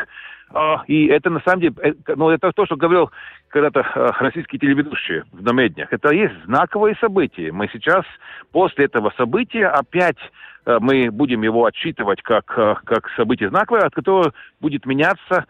А, 0.53 0.83
и 0.87 1.07
это 1.07 1.29
на 1.29 1.39
самом 1.39 1.61
деле, 1.61 1.75
э, 1.81 1.93
ну, 2.15 2.29
это 2.29 2.51
то, 2.51 2.65
что 2.65 2.75
говорил 2.75 3.11
когда-то 3.47 3.79
э, 3.79 4.11
российские 4.19 4.59
телеведущие 4.59 5.23
в 5.31 5.41
намеднях. 5.41 5.93
Это 5.93 6.13
есть 6.13 6.33
знаковые 6.45 6.95
события. 6.99 7.51
Мы 7.53 7.69
сейчас 7.71 8.03
после 8.51 8.85
этого 8.85 9.13
события 9.17 9.67
опять 9.67 10.19
э, 10.65 10.77
мы 10.81 11.09
будем 11.09 11.41
его 11.41 11.65
отчитывать 11.65 12.21
как, 12.21 12.45
как 12.45 13.09
событие 13.15 13.49
знаковое, 13.49 13.83
от 13.83 13.95
которого 13.95 14.33
будет 14.59 14.85
меняться 14.85 15.45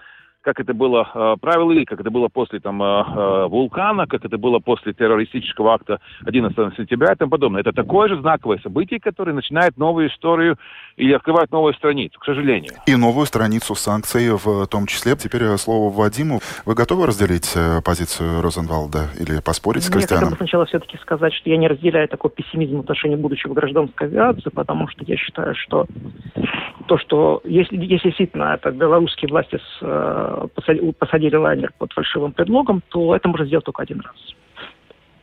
как 0.46 0.60
это 0.60 0.76
было 0.76 1.10
э, 1.14 1.36
правило, 1.42 1.72
или 1.72 1.86
как 1.86 2.00
это 2.00 2.12
было 2.12 2.28
после 2.28 2.60
там, 2.60 2.82
э, 2.82 2.86
э, 2.86 3.48
вулкана, 3.48 4.06
как 4.06 4.24
это 4.24 4.38
было 4.38 4.60
после 4.60 4.94
террористического 4.94 5.74
акта 5.74 6.00
11 6.24 6.56
сентября 6.78 7.14
и 7.14 7.16
тому 7.16 7.32
подобное. 7.32 7.62
Это 7.62 7.74
такое 7.74 8.10
же 8.10 8.22
знаковое 8.22 8.60
событие, 8.60 9.00
которое 9.00 9.34
начинает 9.34 9.76
новую 9.78 10.10
историю 10.10 10.58
и 10.98 11.12
открывает 11.12 11.52
новую 11.52 11.74
страницу, 11.74 12.20
к 12.20 12.26
сожалению. 12.26 12.74
И 12.86 12.96
новую 12.96 13.26
страницу 13.26 13.74
санкций 13.74 14.30
в 14.30 14.68
том 14.68 14.86
числе. 14.86 15.16
Теперь 15.16 15.44
э, 15.44 15.58
слово 15.58 15.92
Вадиму. 15.92 16.40
Вы 16.66 16.76
готовы 16.76 17.08
разделить 17.08 17.52
э, 17.56 17.82
позицию 17.84 18.44
Розенвалда 18.44 19.10
или 19.20 19.42
поспорить 19.42 19.84
с 19.84 19.90
Кристианом? 19.90 20.26
Я 20.26 20.30
хотел 20.30 20.30
бы 20.30 20.38
сначала 20.38 20.66
все-таки 20.68 20.98
сказать, 21.00 21.34
что 21.34 21.50
я 21.50 21.58
не 21.58 21.68
разделяю 21.68 22.08
такой 22.08 22.30
пессимизм 22.30 22.78
в 22.78 22.80
отношении 22.82 23.16
будущего 23.16 23.56
гражданской 23.56 24.08
авиации, 24.08 24.50
потому 24.50 24.88
что 24.90 25.04
я 25.06 25.18
считаю, 25.18 25.56
что 25.56 25.88
то, 26.88 27.00
что 27.00 27.42
если, 27.46 27.78
если 27.78 28.10
действительно 28.10 28.54
это 28.54 28.70
белорусские 28.70 29.30
власти 29.30 29.58
с, 29.58 29.84
посадили, 30.98 31.36
лайнер 31.36 31.72
под 31.78 31.94
фальшивым 31.94 32.32
предлогом, 32.32 32.82
то 32.90 33.16
это 33.16 33.28
можно 33.28 33.46
сделать 33.46 33.66
только 33.66 33.82
один 33.82 34.02
раз. 34.02 34.16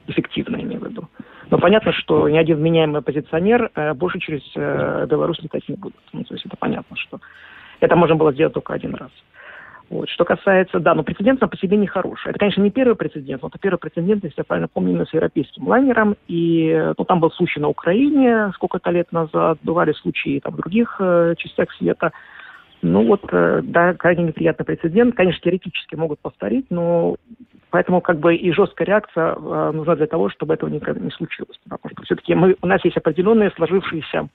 Эффективно, 0.07 0.57
имею 0.57 0.81
в 0.81 0.89
виду. 0.89 1.09
Но 1.51 1.59
понятно, 1.59 1.93
что 1.93 2.29
ни 2.29 2.39
один 2.39 2.59
вменяемый 2.59 3.01
оппозиционер 3.01 3.71
э, 3.75 3.95
больше 3.95 4.19
через 4.19 4.43
э, 4.57 5.07
Беларусь 5.09 5.41
летать 5.43 5.69
не 5.69 5.77
будет. 5.77 6.01
Ну, 6.13 6.25
то 6.25 6.35
есть 6.35 6.47
это 6.47 6.57
понятно, 6.57 6.97
что 6.97 7.21
это 7.81 7.95
можно 7.95 8.17
было 8.17 8.33
сделать 8.33 8.55
только 8.55 8.73
один 8.73 8.95
раз. 8.95 9.11
Вот. 9.93 10.09
Что 10.09 10.25
касается, 10.25 10.81
да, 10.81 10.95
но 10.95 11.03
прецедент 11.03 11.39
сам 11.39 11.51
по 11.51 11.57
себе 11.59 11.77
не 11.77 11.87
хороший. 11.87 12.31
Это, 12.31 12.39
конечно, 12.39 12.63
не 12.63 12.71
первый 12.71 12.95
прецедент, 12.95 13.43
но 13.43 13.49
это 13.49 13.59
первый 13.59 13.77
прецедент, 13.77 14.25
если 14.25 14.41
я 14.41 14.45
правильно 14.45 14.69
помню, 14.69 14.93
именно 14.93 15.05
с 15.05 15.13
европейским 15.13 15.69
лайнером. 15.69 16.17
И 16.29 16.93
ну, 16.97 17.05
там 17.05 17.21
был 17.21 17.31
случай 17.31 17.61
на 17.61 17.69
Украине 17.69 18.51
сколько-то 18.55 18.91
лет 18.91 19.13
назад, 19.13 19.59
бывали 19.63 19.93
случаи 19.93 20.41
там, 20.41 20.55
в 20.55 20.57
других 20.57 20.97
э, 20.99 21.35
частях 21.37 21.71
света. 21.73 22.13
Ну 22.83 23.07
вот, 23.07 23.23
э, 23.31 23.61
да, 23.63 23.95
крайне 23.95 24.25
неприятный 24.25 24.67
прецедент. 24.67 25.15
Конечно, 25.15 25.41
теоретически 25.41 25.95
могут 25.95 26.19
повторить, 26.19 26.67
но 26.71 27.17
поэтому 27.71 28.01
как 28.01 28.19
бы 28.19 28.35
и 28.35 28.53
жесткая 28.53 28.87
реакция 28.87 29.35
э, 29.35 29.71
нужна 29.73 29.95
для 29.95 30.09
того, 30.09 30.29
чтобы 30.31 30.55
этого 30.55 30.69
никогда 30.69 31.01
не 31.01 31.13
случилось. 31.13 31.59
Потому 31.69 31.93
что 31.95 32.03
все-таки 32.03 32.35
мы, 32.35 32.57
у 32.61 32.67
нас 32.67 32.85
есть 32.85 32.97
определенные 32.97 33.53
сложившиеся 33.53 34.29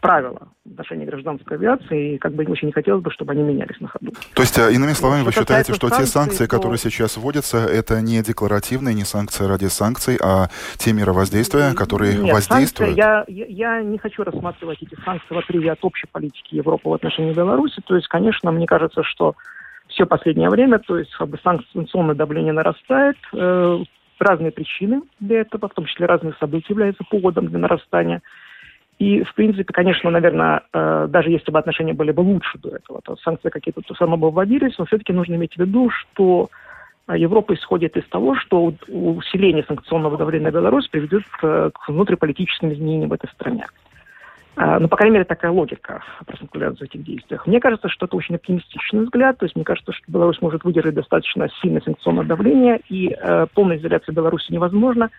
правила 0.00 0.48
в 0.64 0.70
отношении 0.72 1.06
гражданской 1.06 1.56
авиации, 1.56 2.14
и 2.14 2.18
как 2.18 2.34
бы 2.34 2.44
очень 2.44 2.66
не 2.66 2.72
хотелось 2.72 3.02
бы, 3.02 3.10
чтобы 3.10 3.32
они 3.32 3.42
менялись 3.42 3.80
на 3.80 3.88
ходу. 3.88 4.12
То 4.34 4.42
есть, 4.42 4.58
э, 4.58 4.72
иными 4.72 4.92
словами, 4.92 5.20
что 5.20 5.26
вы 5.26 5.32
считаете, 5.32 5.74
что 5.74 5.88
санкций, 5.88 6.06
те 6.06 6.10
санкции, 6.10 6.46
то... 6.46 6.56
которые 6.56 6.78
сейчас 6.78 7.16
вводятся, 7.16 7.58
это 7.58 8.00
не 8.00 8.22
декларативные, 8.22 8.94
не 8.94 9.04
санкции 9.04 9.44
ради 9.44 9.66
санкций, 9.66 10.18
а 10.22 10.48
те 10.76 10.92
меры 10.92 11.12
воздействия, 11.12 11.74
которые 11.74 12.18
Нет, 12.18 12.34
воздействуют? 12.34 12.96
Санкции, 12.96 12.96
я, 12.96 13.24
я, 13.28 13.76
я 13.76 13.82
не 13.82 13.98
хочу 13.98 14.22
рассматривать 14.24 14.82
эти 14.82 14.96
санкции 15.04 15.34
в 15.34 15.38
отрыве 15.38 15.72
от 15.72 15.84
общей 15.84 16.06
политики 16.10 16.54
Европы 16.54 16.88
в 16.88 16.94
отношении 16.94 17.32
Беларуси. 17.32 17.80
То 17.86 17.96
есть, 17.96 18.08
конечно, 18.08 18.50
мне 18.50 18.66
кажется, 18.66 19.02
что 19.02 19.34
все 19.88 20.06
последнее 20.06 20.50
время, 20.50 20.78
то 20.78 20.98
есть 20.98 21.14
как 21.14 21.28
бы 21.28 21.38
санкционное 21.42 22.14
давление 22.14 22.52
нарастает, 22.52 23.16
э, 23.32 23.78
разные 24.18 24.50
причины 24.50 25.02
для 25.20 25.40
этого, 25.42 25.68
в 25.68 25.74
том 25.74 25.86
числе 25.86 26.06
разные 26.06 26.34
события 26.40 26.68
являются 26.70 27.04
поводом 27.04 27.48
для 27.48 27.58
нарастания. 27.58 28.22
И, 28.98 29.22
в 29.24 29.34
принципе, 29.34 29.72
конечно, 29.72 30.10
наверное, 30.10 30.62
э, 30.72 31.06
даже 31.10 31.30
если 31.30 31.50
бы 31.50 31.58
отношения 31.58 31.92
были 31.92 32.12
бы 32.12 32.20
лучше 32.20 32.58
до 32.58 32.70
этого, 32.70 33.02
то 33.02 33.16
санкции 33.16 33.50
какие-то 33.50 33.82
то 33.82 33.94
само 33.94 34.16
бы 34.16 34.30
вводились, 34.30 34.78
но 34.78 34.86
все-таки 34.86 35.12
нужно 35.12 35.34
иметь 35.34 35.54
в 35.54 35.58
виду, 35.58 35.90
что 35.90 36.48
э, 37.06 37.18
Европа 37.18 37.54
исходит 37.54 37.96
из 37.98 38.04
того, 38.08 38.36
что 38.36 38.72
усиление 38.88 39.64
санкционного 39.64 40.16
давления 40.16 40.50
на 40.50 40.54
Беларусь 40.54 40.88
приведет 40.88 41.24
к, 41.28 41.70
к 41.70 41.88
внутриполитическим 41.88 42.72
изменениям 42.72 43.10
в 43.10 43.12
этой 43.12 43.28
стране. 43.30 43.66
Э, 44.56 44.78
ну, 44.78 44.88
по 44.88 44.96
крайней 44.96 45.14
мере, 45.14 45.26
такая 45.26 45.50
логика 45.50 46.02
просматривается 46.24 46.84
в 46.84 46.88
этих 46.88 47.04
действиях. 47.04 47.46
Мне 47.46 47.60
кажется, 47.60 47.90
что 47.90 48.06
это 48.06 48.16
очень 48.16 48.36
оптимистичный 48.36 49.02
взгляд. 49.02 49.36
То 49.36 49.44
есть 49.44 49.56
мне 49.56 49.64
кажется, 49.64 49.92
что 49.92 50.10
Беларусь 50.10 50.40
может 50.40 50.64
выдержать 50.64 50.94
достаточно 50.94 51.48
сильное 51.60 51.82
санкционное 51.82 52.24
давление, 52.24 52.80
и 52.88 53.14
э, 53.14 53.46
полная 53.52 53.76
изоляция 53.76 54.14
Беларуси 54.14 54.52
невозможна 54.52 55.10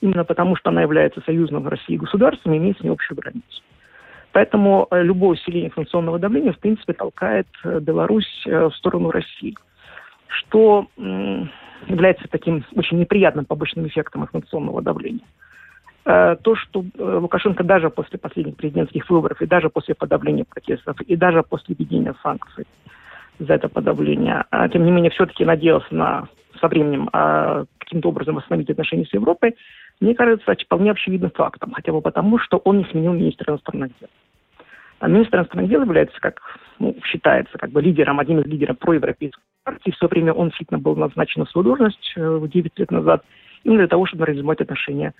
именно 0.00 0.24
потому, 0.24 0.56
что 0.56 0.70
она 0.70 0.82
является 0.82 1.20
союзным 1.22 1.62
в 1.62 1.68
России 1.68 1.96
государством 1.96 2.54
и 2.54 2.58
имеет 2.58 2.78
с 2.78 2.82
ней 2.82 2.90
общую 2.90 3.18
границу. 3.18 3.62
Поэтому 4.32 4.86
э, 4.90 5.02
любое 5.02 5.30
усиление 5.30 5.72
санкционного 5.74 6.18
давления, 6.18 6.52
в 6.52 6.58
принципе, 6.58 6.92
толкает 6.92 7.48
э, 7.64 7.80
Беларусь 7.80 8.44
э, 8.46 8.66
в 8.66 8.74
сторону 8.76 9.10
России, 9.10 9.54
что 10.28 10.86
является 11.86 12.28
таким 12.28 12.64
очень 12.74 12.98
неприятным 12.98 13.46
побочным 13.46 13.86
эффектом 13.86 14.28
санкционного 14.30 14.82
давления. 14.82 15.24
То, 16.04 16.54
что 16.54 16.84
Лукашенко 16.98 17.64
даже 17.64 17.90
после 17.90 18.18
последних 18.18 18.56
президентских 18.56 19.08
выборов, 19.10 19.40
и 19.40 19.46
даже 19.46 19.70
после 19.70 19.94
подавления 19.94 20.44
протестов, 20.44 21.00
и 21.00 21.16
даже 21.16 21.42
после 21.42 21.74
введения 21.78 22.14
санкций 22.22 22.66
за 23.38 23.54
это 23.54 23.68
подавление, 23.68 24.44
а, 24.50 24.68
тем 24.68 24.84
не 24.84 24.90
менее, 24.90 25.10
все-таки 25.10 25.44
надеялся 25.44 25.94
на 25.94 26.28
со 26.60 26.68
временем 26.68 27.08
а, 27.12 27.64
каким-то 27.88 28.10
образом 28.10 28.36
восстановить 28.36 28.70
отношения 28.70 29.06
с 29.06 29.14
Европой, 29.14 29.56
мне 30.00 30.14
кажется, 30.14 30.54
вполне 30.54 30.92
очевидным 30.92 31.30
фактом, 31.30 31.72
хотя 31.72 31.92
бы 31.92 32.02
потому, 32.02 32.38
что 32.38 32.58
он 32.58 32.78
не 32.78 32.84
сменил 32.84 33.14
министра 33.14 33.52
иностранных 33.52 33.90
дел. 33.98 34.08
А 35.00 35.08
министр 35.08 35.38
иностранных 35.38 35.70
дел 35.70 35.82
является, 35.82 36.20
как 36.20 36.40
ну, 36.78 36.94
считается, 37.04 37.56
как 37.56 37.70
бы 37.70 37.80
лидером, 37.80 38.20
одним 38.20 38.40
из 38.40 38.46
лидеров 38.46 38.78
проевропейской 38.78 39.42
партии. 39.64 39.90
В 39.90 39.96
свое 39.96 40.10
время 40.10 40.32
он 40.32 40.48
действительно 40.48 40.80
был 40.80 40.96
назначен 40.96 41.40
на 41.40 41.46
свою 41.46 41.64
должность 41.64 42.12
э, 42.16 42.40
9 42.52 42.78
лет 42.78 42.90
назад, 42.90 43.24
именно 43.64 43.80
для 43.80 43.88
того, 43.88 44.06
чтобы 44.06 44.20
нормализовать 44.20 44.60
отношения 44.60 45.14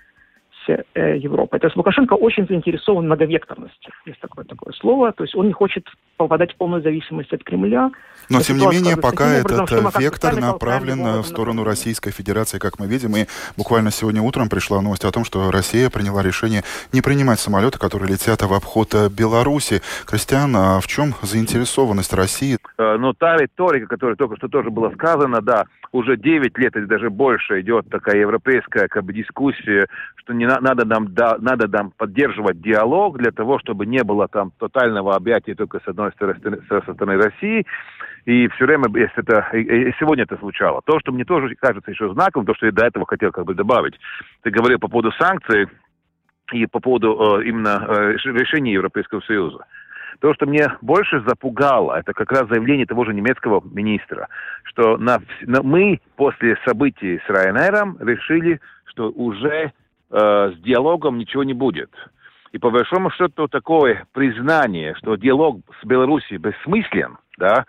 э, 0.68 1.16
Европы. 1.16 1.58
То 1.58 1.66
есть 1.66 1.76
Лукашенко 1.76 2.14
очень 2.14 2.46
заинтересован 2.46 3.04
в 3.04 3.06
многовекторности, 3.06 3.90
есть 4.06 4.20
такое, 4.20 4.44
такое 4.44 4.72
слово. 4.74 5.12
То 5.12 5.24
есть 5.24 5.34
он 5.34 5.46
не 5.46 5.52
хочет 5.52 5.86
попадать 6.16 6.52
в 6.52 6.56
полную 6.56 6.82
зависимость 6.82 7.32
от 7.32 7.44
Кремля. 7.44 7.90
Но, 8.28 8.40
тем 8.40 8.58
не 8.58 8.66
менее, 8.66 8.96
пока 8.96 9.28
этот 9.34 9.70
образом, 9.70 9.90
вектор 9.98 10.36
направлен 10.36 11.22
в 11.22 11.24
сторону 11.24 11.64
Российской 11.64 12.10
Федерации, 12.10 12.58
как 12.58 12.78
мы 12.78 12.86
видим. 12.86 13.16
И 13.16 13.26
буквально 13.56 13.90
сегодня 13.90 14.20
утром 14.22 14.48
пришла 14.48 14.82
новость 14.82 15.04
о 15.04 15.12
том, 15.12 15.24
что 15.24 15.50
Россия 15.50 15.90
приняла 15.90 16.22
решение 16.22 16.62
не 16.92 17.00
принимать 17.00 17.40
самолеты, 17.40 17.78
которые 17.78 18.10
летят 18.10 18.42
в 18.42 18.52
обход 18.52 18.94
Беларуси. 19.10 19.80
Кристиан, 20.06 20.54
а 20.56 20.80
в 20.80 20.86
чем 20.86 21.14
заинтересованность 21.22 22.12
России? 22.12 22.58
Э, 22.78 22.96
ну, 22.98 23.12
та 23.12 23.36
риторика, 23.36 23.86
которая 23.86 24.16
только 24.16 24.36
что 24.36 24.48
тоже 24.48 24.70
была 24.70 24.90
сказана, 24.92 25.40
да, 25.40 25.64
уже 25.92 26.16
9 26.16 26.58
лет 26.58 26.76
или 26.76 26.84
даже 26.84 27.10
больше 27.10 27.60
идет 27.60 27.88
такая 27.90 28.16
европейская 28.20 28.88
как 28.88 29.04
бы, 29.04 29.12
дискуссия, 29.12 29.86
что 30.16 30.34
не 30.34 30.46
на, 30.60 30.74
надо 30.74 30.84
нам 30.84 31.14
да, 31.14 31.36
надо 31.38 31.68
нам 31.68 31.92
поддерживать 31.96 32.60
диалог 32.60 33.18
для 33.18 33.30
того, 33.30 33.58
чтобы 33.58 33.86
не 33.86 34.02
было 34.02 34.28
там 34.28 34.52
тотального 34.58 35.14
объятия 35.14 35.54
только 35.54 35.80
с 35.80 35.88
одной 35.88 36.12
стороны, 36.12 36.60
со 36.68 36.80
стороны 36.80 37.16
России. 37.16 37.66
И 38.24 38.48
все 38.48 38.66
время, 38.66 38.84
если 38.94 39.22
это, 39.22 39.56
и 39.56 39.92
сегодня 39.98 40.24
это 40.24 40.36
звучало. 40.36 40.82
То, 40.84 41.00
что 41.00 41.12
мне 41.12 41.24
тоже 41.24 41.54
кажется 41.54 41.90
еще 41.90 42.12
знаком, 42.12 42.44
то, 42.44 42.54
что 42.54 42.66
я 42.66 42.72
до 42.72 42.86
этого 42.86 43.06
хотел 43.06 43.32
как 43.32 43.44
бы 43.44 43.54
добавить. 43.54 43.94
Ты 44.42 44.50
говорил 44.50 44.78
по 44.78 44.88
поводу 44.88 45.12
санкций 45.12 45.66
и 46.52 46.66
по 46.66 46.80
поводу 46.80 47.40
э, 47.40 47.44
именно 47.44 47.86
э, 47.88 48.12
решения 48.12 48.72
Европейского 48.72 49.20
Союза. 49.20 49.64
То, 50.20 50.34
что 50.34 50.46
мне 50.46 50.66
больше 50.82 51.22
запугало, 51.26 51.94
это 51.94 52.12
как 52.12 52.32
раз 52.32 52.48
заявление 52.48 52.86
того 52.86 53.04
же 53.04 53.14
немецкого 53.14 53.62
министра, 53.64 54.28
что 54.64 54.96
на, 54.96 55.18
на, 55.42 55.62
мы 55.62 56.00
после 56.16 56.58
событий 56.66 57.20
с 57.26 57.30
Ryanair 57.30 58.04
решили, 58.04 58.60
что 58.86 59.10
уже 59.10 59.72
э, 60.10 60.52
с 60.56 60.60
диалогом 60.60 61.18
ничего 61.18 61.44
не 61.44 61.54
будет. 61.54 61.90
И 62.52 62.58
по 62.58 62.70
большому 62.70 63.10
счету 63.10 63.48
такое 63.48 64.06
признание, 64.12 64.94
что 64.96 65.16
диалог 65.16 65.60
с 65.82 65.86
Белоруссией 65.86 66.38
бессмыслен, 66.38 67.18
да, 67.36 67.66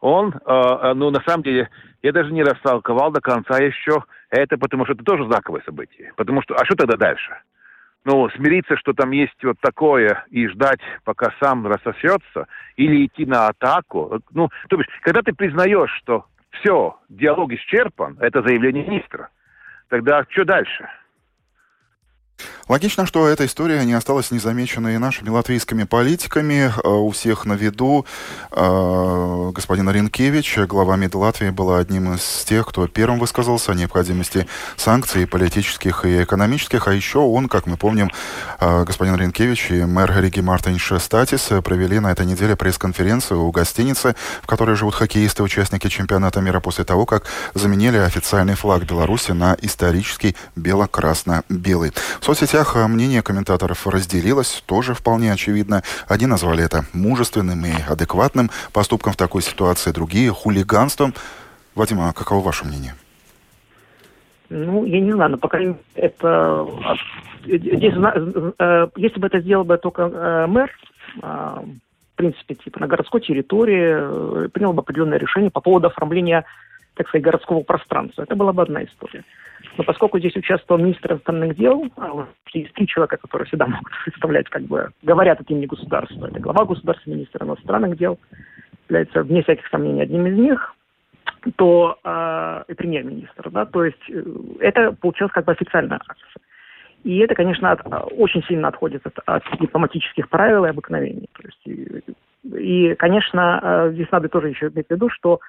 он, 0.00 0.30
э, 0.30 0.38
э, 0.46 0.94
ну, 0.94 1.10
на 1.10 1.20
самом 1.26 1.42
деле, 1.42 1.68
я 2.02 2.12
даже 2.12 2.32
не 2.32 2.42
растолковал 2.42 3.10
до 3.10 3.20
конца 3.20 3.58
еще 3.58 4.04
это, 4.30 4.56
потому 4.56 4.84
что 4.84 4.94
это 4.94 5.04
тоже 5.04 5.26
знаковое 5.26 5.62
событие. 5.64 6.12
Потому 6.16 6.42
что, 6.42 6.54
а 6.54 6.64
что 6.64 6.74
тогда 6.76 6.96
дальше? 6.96 7.36
Ну, 8.04 8.30
смириться, 8.30 8.78
что 8.78 8.94
там 8.94 9.10
есть 9.10 9.36
вот 9.42 9.58
такое, 9.60 10.24
и 10.30 10.46
ждать, 10.48 10.80
пока 11.04 11.34
сам 11.42 11.66
рассосется, 11.66 12.46
или 12.76 13.04
идти 13.04 13.26
на 13.26 13.48
атаку. 13.48 14.20
Ну, 14.32 14.48
то 14.68 14.78
есть, 14.78 14.88
когда 15.02 15.20
ты 15.20 15.34
признаешь, 15.34 15.92
что 15.98 16.24
все, 16.52 16.96
диалог 17.10 17.52
исчерпан, 17.52 18.16
это 18.20 18.40
заявление 18.42 18.84
министра, 18.84 19.28
тогда 19.88 20.24
что 20.30 20.44
дальше? 20.46 20.88
Логично, 22.70 23.04
что 23.04 23.26
эта 23.26 23.46
история 23.46 23.84
не 23.84 23.94
осталась 23.94 24.30
незамеченной 24.30 24.96
нашими 24.98 25.28
латвийскими 25.28 25.82
политиками. 25.82 26.72
Э, 26.84 26.88
у 26.88 27.10
всех 27.10 27.44
на 27.44 27.54
виду 27.54 28.06
э, 28.52 29.50
господин 29.52 29.90
Ренкевич, 29.90 30.56
глава 30.68 30.94
МИД 30.94 31.16
Латвии, 31.16 31.50
был 31.50 31.74
одним 31.74 32.14
из 32.14 32.44
тех, 32.44 32.68
кто 32.68 32.86
первым 32.86 33.18
высказался 33.18 33.72
о 33.72 33.74
необходимости 33.74 34.46
санкций 34.76 35.26
политических 35.26 36.04
и 36.04 36.22
экономических. 36.22 36.86
А 36.86 36.92
еще 36.92 37.18
он, 37.18 37.48
как 37.48 37.66
мы 37.66 37.76
помним, 37.76 38.12
э, 38.60 38.84
господин 38.84 39.16
Ренкевич 39.16 39.72
и 39.72 39.84
мэр 39.84 40.20
Риги 40.20 40.38
Мартинш 40.38 40.92
Статис 41.00 41.48
провели 41.64 41.98
на 41.98 42.12
этой 42.12 42.24
неделе 42.24 42.54
пресс-конференцию 42.54 43.42
у 43.42 43.50
гостиницы, 43.50 44.14
в 44.42 44.46
которой 44.46 44.76
живут 44.76 44.94
хоккеисты, 44.94 45.42
участники 45.42 45.88
чемпионата 45.88 46.40
мира 46.40 46.60
после 46.60 46.84
того, 46.84 47.04
как 47.04 47.24
заменили 47.54 47.96
официальный 47.96 48.54
флаг 48.54 48.84
Беларуси 48.84 49.32
на 49.32 49.56
исторический 49.60 50.36
бело-красно-белый. 50.54 51.92
Соцсетях 52.30 52.76
э, 52.76 52.86
мнение 52.86 53.22
комментаторов 53.22 53.88
разделилось, 53.88 54.62
тоже 54.64 54.94
вполне 54.94 55.32
очевидно. 55.32 55.82
Одни 56.06 56.28
назвали 56.28 56.62
это 56.64 56.84
мужественным 56.92 57.66
и 57.66 57.72
адекватным 57.88 58.50
поступком 58.72 59.14
в 59.14 59.16
такой 59.16 59.42
ситуации, 59.42 59.90
другие— 59.90 60.30
хулиганством. 60.32 61.12
Вадим, 61.74 62.00
а 62.00 62.12
каково 62.12 62.40
ваше 62.44 62.66
мнение? 62.66 62.94
Ну, 64.48 64.84
я 64.84 65.00
не 65.00 65.10
знаю, 65.10 65.32
но 65.32 65.38
пока 65.38 65.58
это... 65.96 66.68
Здесь, 67.44 67.94
э, 68.60 68.88
если 68.94 69.18
бы 69.18 69.26
это 69.26 69.40
сделал 69.40 69.64
бы 69.64 69.76
только 69.78 70.02
э, 70.02 70.46
мэр, 70.46 70.70
в 71.16 72.14
принципе, 72.14 72.54
типа 72.54 72.78
на 72.78 72.86
городской 72.86 73.22
территории, 73.22 74.48
принял 74.50 74.72
бы 74.72 74.82
определенное 74.82 75.18
решение 75.18 75.50
по 75.50 75.60
поводу 75.60 75.88
оформления, 75.88 76.44
так 76.94 77.08
сказать, 77.08 77.24
городского 77.24 77.64
пространства. 77.64 78.22
Это 78.22 78.36
была 78.36 78.52
бы 78.52 78.62
одна 78.62 78.84
история. 78.84 79.24
Но 79.80 79.84
поскольку 79.84 80.18
здесь 80.18 80.36
участвовал 80.36 80.78
министр 80.78 81.12
иностранных 81.12 81.56
дел, 81.56 81.86
а 81.96 82.26
есть 82.52 82.70
три 82.74 82.86
человека, 82.86 83.16
которые 83.16 83.46
всегда 83.46 83.66
могут 83.66 83.90
представлять, 84.04 84.46
как 84.50 84.64
бы, 84.64 84.90
говорят 85.00 85.40
от 85.40 85.50
имени 85.50 85.64
государства. 85.64 86.26
Это 86.26 86.38
глава 86.38 86.66
государства, 86.66 87.08
министр 87.08 87.44
иностранных 87.44 87.96
дел, 87.96 88.18
является, 88.90 89.22
вне 89.22 89.42
всяких 89.42 89.66
сомнений, 89.68 90.02
одним 90.02 90.26
из 90.26 90.36
них, 90.36 90.74
то 91.56 91.98
э, 92.04 92.64
и 92.68 92.74
премьер-министр, 92.74 93.48
да, 93.48 93.64
то 93.64 93.82
есть 93.82 94.02
э, 94.10 94.22
это 94.58 94.92
получилось 94.92 95.32
как 95.32 95.46
бы 95.46 95.52
официальная 95.52 95.96
акция. 95.96 96.28
И 97.02 97.16
это, 97.20 97.34
конечно, 97.34 97.72
от, 97.72 97.80
очень 98.18 98.42
сильно 98.42 98.68
отходит 98.68 99.06
от, 99.06 99.18
от 99.24 99.42
дипломатических 99.58 100.28
правил 100.28 100.66
и 100.66 100.68
обыкновений. 100.68 101.30
То 101.32 101.42
есть, 101.42 101.66
и, 102.44 102.90
и, 102.90 102.94
конечно, 102.96 103.60
э, 103.62 103.92
здесь 103.94 104.10
надо 104.12 104.28
тоже 104.28 104.50
еще 104.50 104.68
иметь 104.68 104.88
в 104.88 104.90
виду, 104.90 105.08
что 105.08 105.40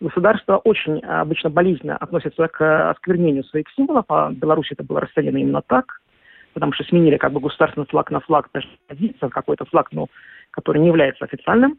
Государство 0.00 0.58
очень 0.58 1.00
а, 1.04 1.22
обычно 1.22 1.50
болезненно 1.50 1.96
относится 1.96 2.46
к 2.48 2.90
осквернению 2.90 3.42
своих 3.44 3.66
символов, 3.74 4.04
а 4.08 4.28
в 4.30 4.34
Беларуси 4.34 4.74
это 4.74 4.84
было 4.84 5.00
расценено 5.00 5.38
именно 5.38 5.60
так, 5.60 6.00
потому 6.54 6.72
что 6.72 6.84
сменили 6.84 7.16
как 7.16 7.32
бы 7.32 7.40
государственный 7.40 7.86
флаг 7.86 8.10
на 8.12 8.20
флаг, 8.20 8.48
позиция, 8.86 9.28
какой-то 9.28 9.64
флаг, 9.64 9.88
но 9.90 10.06
который 10.52 10.80
не 10.80 10.86
является 10.86 11.24
официальным. 11.24 11.78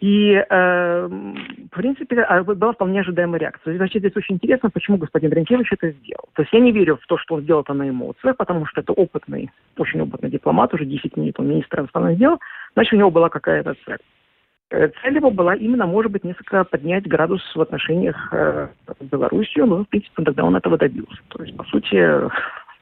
И, 0.00 0.32
э, 0.32 1.06
в 1.08 1.74
принципе, 1.74 2.20
а, 2.20 2.44
была 2.44 2.72
вполне 2.72 3.00
ожидаемая 3.00 3.40
реакция. 3.40 3.76
Значит, 3.76 4.02
здесь 4.02 4.14
очень 4.14 4.36
интересно, 4.36 4.70
почему 4.70 4.96
господин 4.96 5.32
Ренкевич 5.32 5.72
это 5.72 5.90
сделал. 5.90 6.28
То 6.34 6.42
есть 6.42 6.52
я 6.52 6.60
не 6.60 6.70
верю 6.70 6.98
в 7.02 7.06
то, 7.06 7.18
что 7.18 7.34
он 7.34 7.42
сделал 7.42 7.62
это 7.62 7.74
на 7.74 7.88
эмоциях, 7.88 8.36
потому 8.36 8.64
что 8.66 8.80
это 8.80 8.92
опытный, 8.92 9.50
очень 9.76 10.00
опытный 10.00 10.30
дипломат, 10.30 10.72
уже 10.72 10.84
10 10.84 11.16
лет 11.16 11.40
он 11.40 11.48
министр 11.48 11.80
иностранных 11.80 12.16
дел, 12.16 12.38
значит, 12.74 12.92
у 12.92 12.96
него 12.96 13.10
была 13.10 13.28
какая-то 13.28 13.74
цель. 13.86 13.98
Э, 14.70 14.88
цель 15.02 15.16
его 15.16 15.30
была 15.30 15.54
именно, 15.54 15.86
может 15.86 16.12
быть, 16.12 16.24
несколько 16.24 16.64
поднять 16.64 17.06
градус 17.06 17.42
в 17.54 17.60
отношениях 17.60 18.28
э, 18.32 18.68
с 18.86 19.04
Белоруссией, 19.04 19.66
но, 19.66 19.84
в 19.84 19.88
принципе, 19.88 20.22
тогда 20.22 20.44
он 20.44 20.56
этого 20.56 20.76
добился. 20.76 21.20
То 21.28 21.42
есть, 21.42 21.56
по 21.56 21.64
сути, 21.64 21.96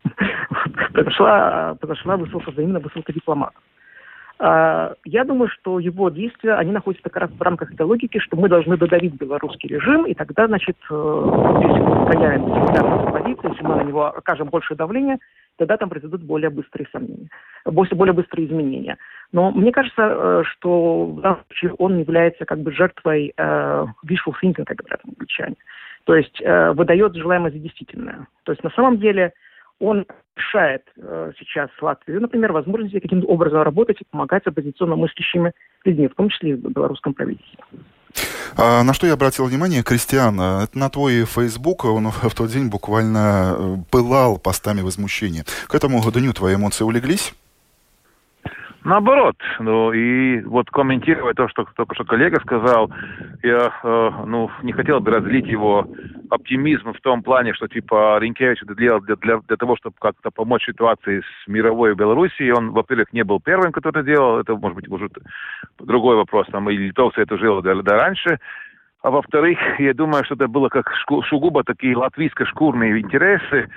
произошла, 0.93 1.77
произошла 1.81 2.17
высылка, 2.17 2.51
взаимная 2.51 2.81
высылка 2.81 3.13
дипломатов. 3.13 3.63
А, 4.39 4.95
я 5.05 5.25
думаю, 5.25 5.49
что 5.49 5.79
его 5.79 6.11
действия, 6.11 6.55
они 6.55 6.71
находятся 6.71 7.09
как 7.09 7.17
раз 7.23 7.31
в 7.31 7.41
рамках 7.41 7.73
этой 7.73 7.87
логики, 7.87 8.19
что 8.19 8.37
мы 8.37 8.49
должны 8.49 8.77
додавить 8.77 9.15
белорусский 9.15 9.69
режим, 9.69 10.05
и 10.05 10.15
тогда, 10.15 10.47
значит, 10.47 10.77
э, 10.91 11.61
если 11.63 11.81
мы 11.81 12.07
проявим 12.07 12.45
солидарность 12.53 13.13
позиции, 13.13 13.51
если 13.51 13.63
мы 13.63 13.77
на 13.77 13.85
него 13.85 14.07
окажем 14.07 14.49
больше 14.49 14.75
давления, 14.75 15.19
тогда 15.57 15.79
там 15.79 15.89
произойдут 15.89 16.23
более 16.23 16.51
быстрые 16.51 16.87
сомнения, 16.93 17.29
более 17.65 18.13
быстрые 18.13 18.47
изменения. 18.47 18.99
Но 19.33 19.51
мне 19.51 19.73
кажется, 19.73 20.03
э, 20.03 20.43
что 20.45 21.07
в 21.07 21.21
данном 21.21 21.41
случае 21.47 21.75
он 21.75 21.99
является 21.99 22.45
как 22.45 22.61
бы 22.61 22.73
жертвой 22.73 23.33
э, 23.37 23.87
wishful 24.07 24.35
thinking, 24.43 24.65
как 24.65 24.77
говорят 24.79 25.01
англичане. 25.05 25.57
То 26.05 26.15
есть 26.15 26.41
э, 26.41 26.73
выдает 26.73 27.15
желаемое 27.15 27.51
за 27.51 27.59
действительное. 27.59 28.29
То 28.45 28.53
есть 28.53 28.63
на 28.63 28.71
самом 28.71 28.99
деле 28.99 29.33
он 29.81 30.07
решает 30.37 30.83
э, 30.97 31.33
сейчас 31.39 31.69
Латвию, 31.81 32.21
например, 32.21 32.53
возможности 32.53 33.01
каким-то 33.01 33.27
образом 33.27 33.63
работать 33.63 34.01
и 34.01 34.07
помогать 34.11 34.47
оппозиционно 34.47 34.97
мыслящими 34.97 35.53
людьми, 35.85 36.09
в 36.09 36.15
том 36.15 36.29
числе 36.29 36.51
и 36.51 36.55
в 36.55 36.61
белорусском 36.71 37.13
правительстве. 37.13 37.59
А, 38.57 38.83
на 38.85 38.95
что 38.95 39.07
я 39.07 39.15
обратил 39.15 39.47
внимание, 39.47 39.83
Кристиан, 39.83 40.41
это 40.41 40.79
на 40.79 40.89
твой 40.89 41.25
Facebook, 41.25 41.85
он 41.85 42.11
в 42.11 42.35
тот 42.35 42.49
день 42.49 42.71
буквально 42.71 43.85
пылал 43.91 44.39
постами 44.39 44.81
возмущения. 44.81 45.45
К 45.69 45.75
этому 45.75 46.01
дню 46.11 46.33
твои 46.33 46.55
эмоции 46.55 46.85
улеглись? 46.85 47.35
Наоборот, 48.87 49.35
ну 49.59 49.93
и 49.93 50.41
вот 50.43 50.71
комментируя 50.71 51.35
то, 51.35 51.49
что 51.49 51.67
только 51.75 51.97
что 51.97 52.05
коллега 52.05 52.39
сказал, 52.41 52.89
я 53.43 53.73
э, 53.83 54.11
ну 54.27 54.49
не 54.63 54.73
хотел 54.73 55.01
бы 55.01 55.11
разлить 55.11 55.49
его 55.49 55.89
оптимизм 56.31 56.93
в 56.93 57.01
том 57.01 57.25
плане, 57.25 57.53
что 57.53 57.67
типа 57.67 58.17
Ринкевич 58.21 58.63
это 58.63 58.77
делал 58.77 59.01
для, 59.01 59.17
для, 59.17 59.39
для 59.39 59.57
того, 59.57 59.75
чтобы 59.77 59.97
как-то 59.99 60.31
помочь 60.31 60.67
ситуации 60.67 61.21
с 61.21 61.49
мировой 61.49 61.97
Белоруссией. 61.97 62.53
Он, 62.53 62.71
во-первых, 62.71 63.13
не 63.13 63.25
был 63.25 63.41
первым, 63.41 63.73
кто 63.73 63.89
это 63.89 64.05
делал, 64.05 64.39
это 64.39 64.55
может 64.55 64.77
быть 64.77 64.89
может 64.89 65.13
другой 65.81 66.15
вопрос, 66.15 66.47
там 66.53 66.71
и 66.71 66.77
литовцы 66.77 67.23
это 67.23 67.37
жили 67.39 67.61
до, 67.63 67.83
до 67.83 67.97
раньше. 67.97 68.39
А 69.03 69.11
во-вторых, 69.11 69.59
я 69.81 69.95
думаю, 69.95 70.25
что 70.25 70.35
это 70.35 70.47
было 70.47 70.69
как 70.69 70.93
сугубо 71.29 71.65
такие 71.65 71.97
латвийско-шкурные 71.97 73.01
интересы, 73.01 73.69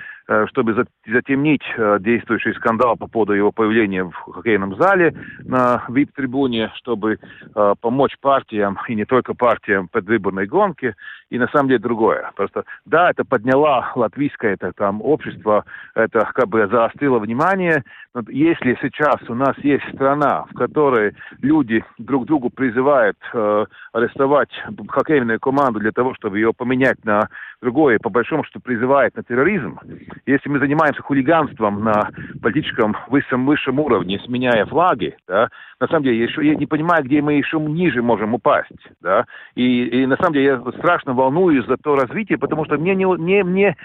чтобы 0.48 0.86
затемнить 1.06 1.62
э, 1.76 1.98
действующий 2.00 2.52
скандал 2.54 2.96
по 2.96 3.08
поводу 3.08 3.32
его 3.32 3.50
появления 3.50 4.04
в 4.04 4.12
хоккейном 4.12 4.76
зале 4.76 5.14
на 5.40 5.84
вип-трибуне, 5.88 6.70
чтобы 6.76 7.18
э, 7.54 7.74
помочь 7.80 8.16
партиям, 8.20 8.78
и 8.88 8.94
не 8.94 9.04
только 9.04 9.34
партиям, 9.34 9.88
предвыборной 9.88 10.46
гонке, 10.46 10.94
и 11.30 11.38
на 11.38 11.48
самом 11.48 11.68
деле 11.68 11.80
другое. 11.80 12.30
Просто, 12.36 12.64
да, 12.84 13.10
это 13.10 13.24
подняла 13.24 13.92
латвийское 13.96 14.54
это, 14.54 14.72
там, 14.72 15.00
общество, 15.02 15.64
это 15.94 16.30
как 16.34 16.48
бы 16.48 16.66
заострило 16.68 17.18
внимание, 17.18 17.82
но 18.14 18.22
если 18.28 18.76
сейчас 18.82 19.16
у 19.28 19.34
нас 19.34 19.56
есть 19.58 19.84
страна, 19.94 20.44
в 20.50 20.54
которой 20.54 21.14
люди 21.40 21.84
друг 21.98 22.26
другу 22.26 22.50
призывают 22.50 23.16
э, 23.32 23.64
арестовать 23.92 24.50
хоккейную 24.88 25.40
команду 25.40 25.80
для 25.80 25.92
того, 25.92 26.14
чтобы 26.14 26.38
ее 26.38 26.52
поменять 26.52 27.04
на 27.04 27.28
другое, 27.60 27.98
по 27.98 28.10
большому 28.10 28.44
счету 28.44 28.60
призывает 28.60 29.16
на 29.16 29.22
терроризм, 29.22 29.78
если 30.26 30.48
мы 30.48 30.58
занимаемся 30.58 31.02
хулиганством 31.02 31.84
на 31.84 32.10
политическом 32.42 32.96
высшем, 33.08 33.46
высшем 33.46 33.80
уровне, 33.80 34.20
сменяя 34.24 34.66
флаги, 34.66 35.16
да, 35.26 35.48
на 35.80 35.88
самом 35.88 36.02
деле, 36.02 36.18
я, 36.18 36.24
еще, 36.24 36.46
я 36.46 36.54
не 36.54 36.66
понимаю, 36.66 37.02
где 37.02 37.22
мы 37.22 37.34
еще 37.34 37.58
ниже 37.58 38.02
можем 38.02 38.34
упасть. 38.34 38.70
Да? 39.00 39.24
И, 39.54 39.84
и 39.84 40.06
на 40.06 40.16
самом 40.16 40.34
деле 40.34 40.44
я 40.44 40.72
страшно 40.78 41.14
волнуюсь 41.14 41.66
за 41.66 41.78
то 41.78 41.94
развитие, 41.94 42.36
потому 42.36 42.66
что 42.66 42.76
мне, 42.76 42.94
не, 42.94 43.04
не, 43.04 43.42
мне 43.42 43.76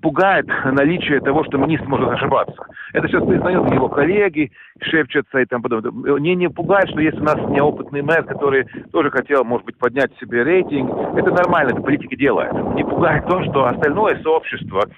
пугает 0.00 0.46
наличие 0.64 1.20
того, 1.20 1.44
что 1.44 1.58
министр 1.58 1.86
может 1.88 2.08
ошибаться. 2.08 2.56
Это 2.94 3.06
сейчас 3.06 3.26
признают 3.26 3.70
его 3.70 3.90
коллеги, 3.90 4.50
шепчутся 4.80 5.40
и 5.40 5.44
там 5.44 5.60
подобное. 5.60 5.92
Мне 5.92 6.34
не 6.34 6.48
пугает, 6.48 6.88
что 6.88 7.00
есть 7.00 7.20
у 7.20 7.24
нас 7.24 7.36
неопытный 7.50 8.00
мэр, 8.00 8.24
который 8.24 8.64
тоже 8.90 9.10
хотел, 9.10 9.44
может 9.44 9.66
быть, 9.66 9.76
поднять 9.76 10.10
себе 10.18 10.44
рейтинг. 10.44 10.90
Это 11.18 11.30
нормально, 11.32 11.72
это 11.72 11.82
политики 11.82 12.16
делают. 12.16 12.74
Не 12.74 12.84
пугает 12.84 13.26
то, 13.26 13.42
что 13.44 13.66
остальное 13.66 14.18
сообщество 14.22 14.88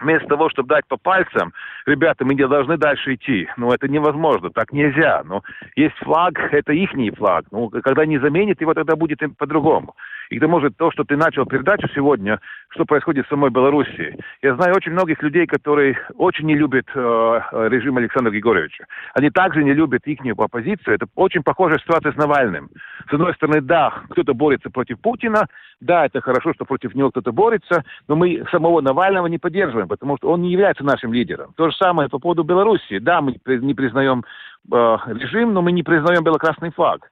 вместо 0.00 0.28
того, 0.28 0.48
чтобы 0.50 0.68
дать 0.68 0.86
по 0.86 0.96
пальцам, 0.96 1.52
ребята, 1.86 2.24
мы 2.24 2.34
не 2.34 2.46
должны 2.46 2.76
дальше 2.76 3.14
идти. 3.14 3.48
Ну, 3.56 3.72
это 3.72 3.88
невозможно, 3.88 4.50
так 4.50 4.72
нельзя. 4.72 5.22
Ну, 5.24 5.42
есть 5.76 5.96
флаг, 5.96 6.38
это 6.52 6.72
ихний 6.72 7.10
флаг. 7.10 7.46
Ну, 7.50 7.68
когда 7.68 8.06
не 8.06 8.18
заменит 8.18 8.60
его, 8.60 8.74
тогда 8.74 8.96
будет 8.96 9.20
по-другому. 9.36 9.94
И 10.30 10.38
к 10.38 10.40
тому 10.40 10.60
же 10.60 10.70
то, 10.70 10.90
что 10.90 11.04
ты 11.04 11.16
начал 11.16 11.46
передачу 11.46 11.88
сегодня, 11.94 12.40
что 12.70 12.84
происходит 12.84 13.26
в 13.26 13.28
самой 13.28 13.50
Беларуси. 13.50 14.16
Я 14.42 14.54
знаю 14.56 14.74
очень 14.76 14.92
многих 14.92 15.22
людей, 15.22 15.46
которые 15.46 15.98
очень 16.16 16.46
не 16.46 16.54
любят 16.54 16.86
э, 16.94 17.40
режим 17.70 17.96
Александра 17.96 18.30
Григорьевича. 18.30 18.86
Они 19.14 19.30
также 19.30 19.64
не 19.64 19.72
любят 19.72 20.06
их 20.06 20.18
оппозицию. 20.38 20.94
Это 20.94 21.06
очень 21.14 21.42
похожая 21.42 21.78
ситуация 21.78 22.12
с 22.12 22.16
Навальным. 22.16 22.68
С 23.08 23.12
одной 23.12 23.34
стороны, 23.34 23.60
да, 23.60 24.02
кто-то 24.10 24.34
борется 24.34 24.70
против 24.70 25.00
Путина, 25.00 25.46
да, 25.80 26.06
это 26.06 26.20
хорошо, 26.20 26.52
что 26.54 26.64
против 26.64 26.94
него 26.94 27.10
кто-то 27.10 27.32
борется, 27.32 27.84
но 28.08 28.16
мы 28.16 28.44
самого 28.50 28.80
Навального 28.80 29.26
не 29.26 29.38
поддерживаем, 29.38 29.88
потому 29.88 30.16
что 30.16 30.30
он 30.30 30.42
не 30.42 30.50
является 30.50 30.84
нашим 30.84 31.12
лидером. 31.12 31.52
То 31.56 31.70
же 31.70 31.76
самое 31.76 32.08
по 32.08 32.18
поводу 32.18 32.42
Беларуси. 32.42 32.98
Да, 32.98 33.20
мы 33.20 33.36
не 33.46 33.74
признаем 33.74 34.24
э, 34.70 34.96
режим, 35.06 35.52
но 35.52 35.62
мы 35.62 35.72
не 35.72 35.82
признаем 35.82 36.24
белокрасный 36.24 36.72
флаг. 36.72 37.10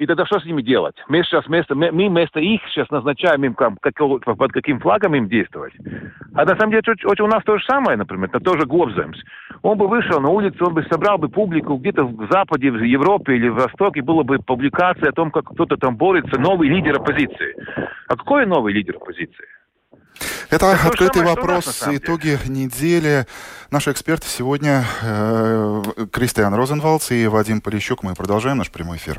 И 0.00 0.06
тогда 0.06 0.24
что 0.24 0.40
с 0.40 0.46
ними 0.46 0.62
делать? 0.62 0.96
Мы 1.08 1.22
сейчас 1.24 1.46
вместо, 1.46 1.74
мы 1.74 1.90
вместо 1.90 2.40
их 2.40 2.62
сейчас 2.70 2.88
назначаем 2.88 3.44
им, 3.44 3.52
как, 3.52 3.74
под 3.82 4.50
каким 4.50 4.80
флагом 4.80 5.14
им 5.14 5.28
действовать. 5.28 5.74
А 6.32 6.46
на 6.46 6.56
самом 6.56 6.70
деле 6.70 6.82
у 7.20 7.26
нас 7.26 7.44
то 7.44 7.58
же 7.58 7.64
самое, 7.66 7.98
например, 7.98 8.30
это 8.32 8.40
тоже 8.40 8.64
Гобземс. 8.64 9.18
Он 9.60 9.76
бы 9.76 9.88
вышел 9.88 10.18
на 10.18 10.30
улицу, 10.30 10.68
он 10.68 10.72
бы 10.72 10.86
собрал 10.90 11.18
бы 11.18 11.28
публику 11.28 11.76
где-то 11.76 12.04
в 12.04 12.28
Западе, 12.30 12.70
в 12.70 12.82
Европе 12.82 13.36
или 13.36 13.50
в 13.50 13.56
Востоке, 13.56 14.00
была 14.00 14.22
бы 14.22 14.38
публикация 14.38 15.10
о 15.10 15.12
том, 15.12 15.30
как 15.30 15.44
кто-то 15.50 15.76
там 15.76 15.98
борется, 15.98 16.40
новый 16.40 16.70
лидер 16.70 16.96
оппозиции. 16.96 17.54
А 18.08 18.16
какой 18.16 18.46
новый 18.46 18.72
лидер 18.72 18.96
оппозиции? 18.96 19.44
Это, 20.48 20.64
Это 20.64 20.88
открытый 20.88 21.20
самое, 21.20 21.36
вопрос, 21.36 21.86
итоги 21.92 22.38
недели. 22.48 23.26
Наши 23.70 23.92
эксперты 23.92 24.26
сегодня 24.28 24.82
э, 25.02 25.82
Кристиан 26.10 26.54
Розенвалдс 26.54 27.10
и 27.10 27.26
Вадим 27.26 27.60
Полищук. 27.60 28.02
Мы 28.02 28.14
продолжаем 28.14 28.56
наш 28.56 28.70
прямой 28.70 28.96
эфир. 28.96 29.18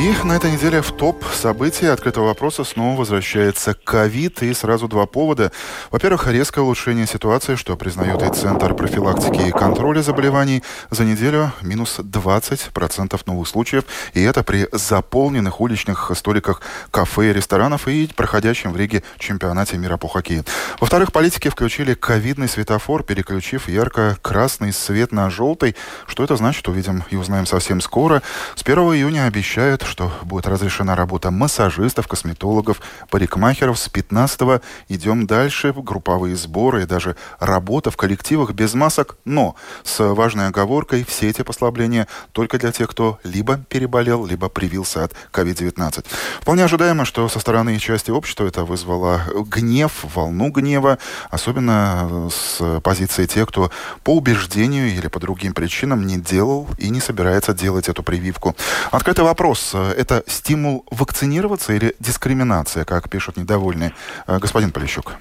И 0.00 0.14
на 0.24 0.32
этой 0.32 0.50
неделе 0.50 0.80
в 0.80 0.92
топ 0.92 1.22
событий 1.26 1.84
открытого 1.84 2.28
вопроса 2.28 2.64
снова 2.64 3.00
возвращается 3.00 3.74
ковид. 3.74 4.42
И 4.42 4.54
сразу 4.54 4.88
два 4.88 5.04
повода. 5.04 5.52
Во-первых, 5.90 6.26
резкое 6.26 6.62
улучшение 6.62 7.06
ситуации, 7.06 7.54
что 7.54 7.76
признает 7.76 8.22
и 8.22 8.34
Центр 8.34 8.72
профилактики 8.74 9.48
и 9.48 9.50
контроля 9.50 10.00
заболеваний. 10.00 10.62
За 10.88 11.04
неделю 11.04 11.52
минус 11.60 11.98
20% 11.98 13.20
новых 13.26 13.46
случаев. 13.46 13.84
И 14.14 14.22
это 14.22 14.42
при 14.42 14.68
заполненных 14.72 15.60
уличных 15.60 16.10
столиках 16.14 16.62
кафе 16.90 17.28
и 17.28 17.32
ресторанов 17.34 17.86
и 17.86 18.08
проходящем 18.16 18.72
в 18.72 18.78
Риге 18.78 19.02
чемпионате 19.18 19.76
мира 19.76 19.98
по 19.98 20.08
хоккею. 20.08 20.46
Во-вторых, 20.80 21.12
политики 21.12 21.50
включили 21.50 21.92
ковидный 21.92 22.48
светофор, 22.48 23.02
переключив 23.02 23.68
ярко-красный 23.68 24.72
свет 24.72 25.12
на 25.12 25.28
желтый. 25.28 25.76
Что 26.06 26.24
это 26.24 26.36
значит, 26.36 26.66
увидим 26.68 27.04
и 27.10 27.16
узнаем 27.16 27.44
совсем 27.44 27.82
скоро. 27.82 28.22
С 28.54 28.62
1 28.62 28.78
июня 28.78 29.26
обещают, 29.26 29.89
что 29.90 30.10
будет 30.22 30.46
разрешена 30.46 30.96
работа 30.96 31.30
массажистов, 31.30 32.08
косметологов, 32.08 32.80
парикмахеров. 33.10 33.78
С 33.78 33.88
15 33.88 34.62
идем 34.88 35.26
дальше. 35.26 35.74
Групповые 35.76 36.36
сборы 36.36 36.82
и 36.82 36.86
даже 36.86 37.16
работа 37.38 37.90
в 37.90 37.96
коллективах 37.96 38.52
без 38.52 38.74
масок. 38.74 39.16
Но 39.24 39.56
с 39.84 40.02
важной 40.02 40.46
оговоркой 40.46 41.04
все 41.04 41.28
эти 41.28 41.42
послабления 41.42 42.06
только 42.32 42.58
для 42.58 42.72
тех, 42.72 42.88
кто 42.88 43.18
либо 43.24 43.58
переболел, 43.68 44.24
либо 44.24 44.48
привился 44.48 45.04
от 45.04 45.14
COVID-19. 45.32 46.06
Вполне 46.40 46.64
ожидаемо, 46.64 47.04
что 47.04 47.28
со 47.28 47.40
стороны 47.40 47.78
части 47.78 48.10
общества 48.10 48.46
это 48.46 48.64
вызвало 48.64 49.22
гнев, 49.34 50.04
волну 50.14 50.50
гнева, 50.50 50.98
особенно 51.30 52.30
с 52.30 52.80
позиции 52.80 53.26
тех, 53.26 53.48
кто 53.48 53.70
по 54.04 54.16
убеждению 54.16 54.88
или 54.94 55.08
по 55.08 55.18
другим 55.18 55.52
причинам 55.52 56.06
не 56.06 56.18
делал 56.18 56.68
и 56.78 56.88
не 56.90 57.00
собирается 57.00 57.52
делать 57.52 57.88
эту 57.88 58.02
прививку. 58.02 58.54
Открытый 58.90 59.24
вопрос 59.24 59.74
это 59.96 60.22
стимул 60.26 60.84
вакцинироваться 60.90 61.72
или 61.72 61.94
дискриминация, 62.00 62.84
как 62.84 63.10
пишут 63.10 63.36
недовольные? 63.36 63.92
Э, 64.26 64.38
господин 64.38 64.72
Полищук. 64.72 65.16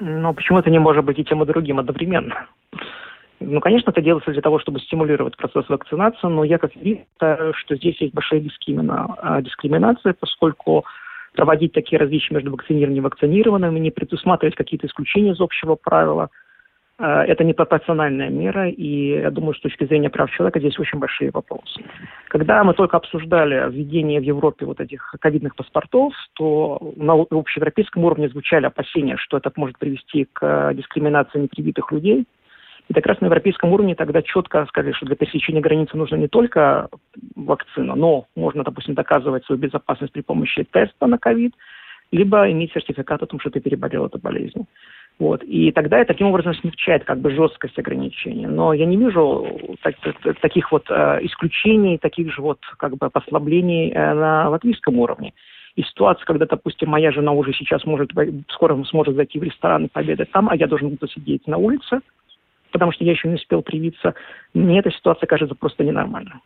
Ну, 0.00 0.34
почему 0.34 0.58
это 0.58 0.70
не 0.70 0.78
может 0.78 1.04
быть 1.04 1.18
и 1.18 1.24
тем, 1.24 1.42
и 1.42 1.46
другим 1.46 1.78
одновременно? 1.78 2.46
Ну, 3.40 3.60
конечно, 3.60 3.90
это 3.90 4.00
делается 4.00 4.32
для 4.32 4.42
того, 4.42 4.58
чтобы 4.58 4.80
стимулировать 4.80 5.36
процесс 5.36 5.68
вакцинации, 5.68 6.26
но 6.26 6.44
я 6.44 6.58
как 6.58 6.74
вижу, 6.76 7.04
что 7.18 7.76
здесь 7.76 8.00
есть 8.00 8.14
большая 8.14 8.40
дискримина, 8.40 9.42
дискриминация, 9.42 10.14
поскольку 10.14 10.84
проводить 11.34 11.72
такие 11.72 11.98
различия 11.98 12.34
между 12.34 12.52
вакцинированными 12.52 12.98
и 12.98 13.02
вакцинированными, 13.02 13.80
не 13.80 13.90
предусматривать 13.90 14.54
какие-то 14.54 14.86
исключения 14.86 15.32
из 15.32 15.40
общего 15.40 15.74
правила– 15.74 16.30
Э, 16.40 16.43
это 16.98 17.42
непропорциональная 17.42 18.30
мера, 18.30 18.68
и 18.68 19.20
я 19.20 19.30
думаю, 19.30 19.54
с 19.54 19.60
точки 19.60 19.84
зрения 19.84 20.10
прав 20.10 20.30
человека 20.30 20.60
здесь 20.60 20.78
очень 20.78 21.00
большие 21.00 21.30
вопросы. 21.32 21.82
Когда 22.28 22.62
мы 22.62 22.72
только 22.74 22.96
обсуждали 22.96 23.68
введение 23.68 24.20
в 24.20 24.22
Европе 24.22 24.64
вот 24.64 24.80
этих 24.80 25.14
ковидных 25.20 25.56
паспортов, 25.56 26.12
то 26.34 26.92
на 26.96 27.14
общеевропейском 27.14 28.04
уровне 28.04 28.28
звучали 28.28 28.66
опасения, 28.66 29.16
что 29.16 29.36
это 29.36 29.50
может 29.56 29.78
привести 29.78 30.28
к 30.32 30.72
дискриминации 30.74 31.40
непривитых 31.40 31.90
людей. 31.90 32.26
И 32.88 32.92
как 32.92 33.06
раз 33.06 33.20
на 33.20 33.26
европейском 33.26 33.72
уровне 33.72 33.94
тогда 33.94 34.22
четко 34.22 34.64
сказали, 34.66 34.92
что 34.92 35.06
для 35.06 35.16
пересечения 35.16 35.62
границы 35.62 35.96
нужно 35.96 36.16
не 36.16 36.28
только 36.28 36.90
вакцина, 37.34 37.94
но 37.94 38.26
можно, 38.36 38.62
допустим, 38.62 38.94
доказывать 38.94 39.44
свою 39.46 39.60
безопасность 39.60 40.12
при 40.12 40.20
помощи 40.20 40.64
теста 40.70 41.06
на 41.06 41.18
ковид, 41.18 41.54
либо 42.12 42.48
иметь 42.50 42.72
сертификат 42.72 43.22
о 43.22 43.26
том, 43.26 43.40
что 43.40 43.50
ты 43.50 43.60
переболел 43.60 44.06
этой 44.06 44.20
болезнью. 44.20 44.66
Вот. 45.18 45.44
И 45.44 45.70
тогда 45.70 45.98
это 45.98 46.12
таким 46.12 46.26
образом 46.26 46.54
смягчает 46.54 47.04
как 47.04 47.20
бы 47.20 47.30
жесткость 47.30 47.78
ограничений. 47.78 48.46
Но 48.46 48.72
я 48.72 48.84
не 48.84 48.96
вижу 48.96 49.76
так, 49.82 49.94
таких 50.40 50.72
вот 50.72 50.90
э, 50.90 51.20
исключений, 51.22 51.98
таких 51.98 52.32
же 52.32 52.42
вот 52.42 52.58
как 52.78 52.96
бы 52.96 53.10
послаблений 53.10 53.90
э, 53.90 54.14
на 54.14 54.48
латвийском 54.48 54.98
уровне. 54.98 55.32
И 55.76 55.82
ситуация, 55.82 56.24
когда, 56.24 56.46
допустим, 56.46 56.88
моя 56.88 57.12
жена 57.12 57.32
уже 57.32 57.52
сейчас 57.52 57.84
может, 57.84 58.10
скоро 58.48 58.82
сможет 58.84 59.14
зайти 59.14 59.38
в 59.38 59.42
ресторан 59.42 59.84
и 59.84 59.88
пообедать 59.88 60.30
там, 60.30 60.48
а 60.48 60.56
я 60.56 60.66
должен 60.66 60.90
буду 60.90 61.08
сидеть 61.08 61.46
на 61.46 61.58
улице, 61.58 62.00
потому 62.70 62.92
что 62.92 63.04
я 63.04 63.12
еще 63.12 63.28
не 63.28 63.34
успел 63.34 63.62
привиться, 63.62 64.14
мне 64.52 64.78
эта 64.78 64.90
ситуация 64.90 65.26
кажется 65.26 65.54
просто 65.54 65.82
ненормальной. 65.84 66.40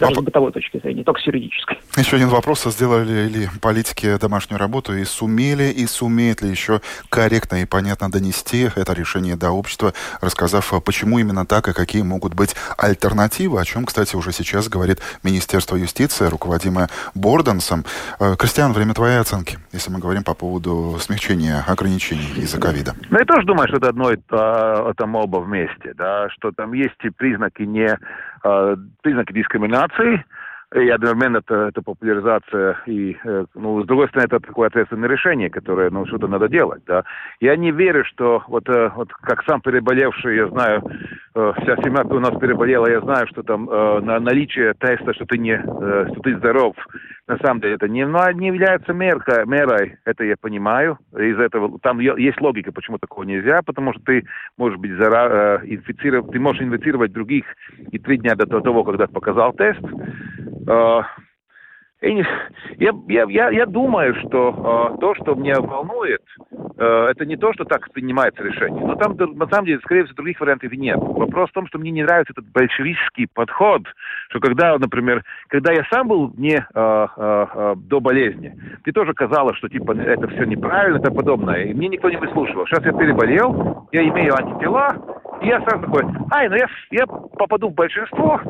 Даже 0.00 0.14
Воп... 0.14 0.22
с 0.22 0.24
бытовой 0.24 0.52
точки 0.52 0.78
зрения, 0.78 1.04
только 1.04 1.20
с 1.20 1.26
юридической. 1.26 1.78
Еще 1.96 2.16
один 2.16 2.28
вопрос. 2.28 2.64
Сделали 2.64 3.28
ли 3.28 3.48
политики 3.60 4.18
домашнюю 4.18 4.58
работу 4.58 4.94
и 4.94 5.04
сумели, 5.04 5.64
и 5.64 5.86
сумеют 5.86 6.42
ли 6.42 6.48
еще 6.48 6.80
корректно 7.08 7.62
и 7.62 7.66
понятно 7.66 8.10
донести 8.10 8.68
это 8.74 8.92
решение 8.92 9.36
до 9.36 9.50
общества, 9.50 9.92
рассказав, 10.20 10.72
почему 10.84 11.18
именно 11.18 11.44
так 11.44 11.68
и 11.68 11.72
какие 11.72 12.02
могут 12.02 12.34
быть 12.34 12.56
альтернативы, 12.78 13.60
о 13.60 13.64
чем, 13.64 13.84
кстати, 13.84 14.16
уже 14.16 14.32
сейчас 14.32 14.68
говорит 14.68 15.00
Министерство 15.22 15.76
юстиции, 15.76 16.26
руководимое 16.26 16.88
Борденсом. 17.14 17.84
Э, 18.18 18.36
Кристиан, 18.38 18.72
время 18.72 18.94
твоей 18.94 19.18
оценки, 19.18 19.58
если 19.72 19.90
мы 19.90 19.98
говорим 19.98 20.24
по 20.24 20.34
поводу 20.34 20.96
смягчения 21.00 21.64
ограничений 21.66 22.32
из-за 22.36 22.58
ковида. 22.58 22.94
Ну, 23.10 23.18
я 23.18 23.24
тоже 23.24 23.46
думаю, 23.46 23.68
что 23.68 23.76
это 23.76 23.88
одно 23.88 24.12
и 24.12 24.16
то, 24.16 24.92
там 24.96 25.14
оба 25.14 25.38
вместе, 25.38 25.92
да, 25.94 26.28
что 26.30 26.52
там 26.52 26.72
есть 26.72 26.96
признаки 27.16 27.62
не 27.62 27.98
признаки 29.02 29.32
дискриминации, 29.32 30.24
и 30.74 30.88
одновременно 30.88 31.38
это, 31.38 31.68
это 31.68 31.82
популяризация 31.82 32.76
и, 32.86 33.16
э, 33.24 33.44
ну, 33.54 33.82
с 33.82 33.86
другой 33.86 34.08
стороны, 34.08 34.26
это 34.26 34.40
такое 34.40 34.68
ответственное 34.68 35.08
решение, 35.08 35.50
которое, 35.50 35.90
ну, 35.90 36.06
что-то 36.06 36.28
надо 36.28 36.48
делать, 36.48 36.82
да. 36.86 37.02
Я 37.40 37.56
не 37.56 37.72
верю, 37.72 38.04
что 38.04 38.44
вот, 38.46 38.68
э, 38.68 38.90
вот 38.94 39.12
как 39.12 39.42
сам 39.44 39.60
переболевший, 39.60 40.36
я 40.36 40.46
знаю, 40.48 40.82
э, 41.34 41.52
вся 41.60 41.76
семья 41.82 42.04
у 42.04 42.20
нас 42.20 42.38
переболела, 42.38 42.88
я 42.88 43.00
знаю, 43.00 43.26
что 43.26 43.42
там 43.42 43.64
на 43.64 44.20
наличие 44.20 44.74
теста, 44.74 45.12
что 45.14 45.26
ты 45.26 45.38
не, 45.38 45.58
что 45.58 46.20
ты 46.22 46.36
здоров, 46.36 46.74
на 47.26 47.38
самом 47.38 47.60
деле 47.60 47.74
это 47.74 47.88
не, 47.88 48.06
ну, 48.06 48.18
не 48.32 48.48
является 48.48 48.92
мерка, 48.92 49.44
мерой, 49.44 49.98
это 50.04 50.24
я 50.24 50.36
понимаю. 50.36 50.98
Из 51.16 51.38
этого 51.38 51.78
там 51.80 52.00
есть 52.00 52.40
логика, 52.40 52.72
почему 52.72 52.98
такого 52.98 53.24
нельзя, 53.24 53.62
потому 53.62 53.92
что 53.92 54.02
ты 54.02 54.24
можешь 54.56 54.78
быть 54.78 54.96
зара, 54.96 55.60
инфицировать, 55.64 56.32
ты 56.32 56.40
можешь 56.40 56.62
инфицировать 56.62 57.12
других 57.12 57.44
и 57.92 57.98
три 57.98 58.18
дня 58.18 58.34
до 58.34 58.46
того, 58.46 58.84
когда 58.84 59.06
показал 59.06 59.52
тест. 59.52 59.80
Uh, 60.70 61.02
Я, 62.78 62.94
я, 63.28 63.50
я, 63.50 63.66
думаю, 63.66 64.14
что 64.20 64.94
э, 64.94 65.00
то, 65.00 65.14
что 65.16 65.34
меня 65.34 65.60
волнует, 65.60 66.22
это 66.84 67.26
не 67.26 67.36
то, 67.36 67.52
что 67.52 67.64
так 67.64 67.90
принимается 67.92 68.42
решение. 68.42 68.84
Но 68.84 68.94
там, 68.94 69.16
на 69.16 69.46
самом 69.48 69.66
деле, 69.66 69.80
скорее 69.80 70.04
всего, 70.04 70.16
других 70.16 70.40
вариантов 70.40 70.72
и 70.72 70.76
нет. 70.76 70.96
Вопрос 70.98 71.50
в 71.50 71.52
том, 71.52 71.66
что 71.66 71.78
мне 71.78 71.90
не 71.90 72.02
нравится 72.02 72.32
этот 72.32 72.46
большевистский 72.52 73.28
подход, 73.32 73.82
что 74.30 74.40
когда, 74.40 74.76
например, 74.78 75.22
когда 75.48 75.72
я 75.72 75.84
сам 75.92 76.08
был 76.08 76.32
не 76.36 76.56
э, 76.56 76.62
э, 76.74 77.46
э, 77.54 77.74
до 77.76 78.00
болезни, 78.00 78.54
мне 78.84 78.92
тоже 78.92 79.12
казалось, 79.12 79.56
что 79.58 79.68
типа 79.68 79.92
это 79.92 80.26
все 80.28 80.44
неправильно 80.44 80.98
и 80.98 81.02
тому 81.02 81.16
подобное. 81.16 81.64
И 81.64 81.74
мне 81.74 81.88
никто 81.88 82.08
не 82.08 82.16
выслушивал. 82.16 82.66
Сейчас 82.66 82.84
я 82.84 82.92
переболел, 82.92 83.88
я 83.92 84.02
имею 84.02 84.34
антитела, 84.36 84.88
И 85.42 85.46
я 85.46 85.60
сразу 85.60 85.84
такой, 85.84 86.04
ай, 86.32 86.48
ну 86.48 86.56
я, 86.56 86.66
я 86.90 87.06
попаду 87.06 87.68
в 87.68 87.74
большинство, 87.74 88.40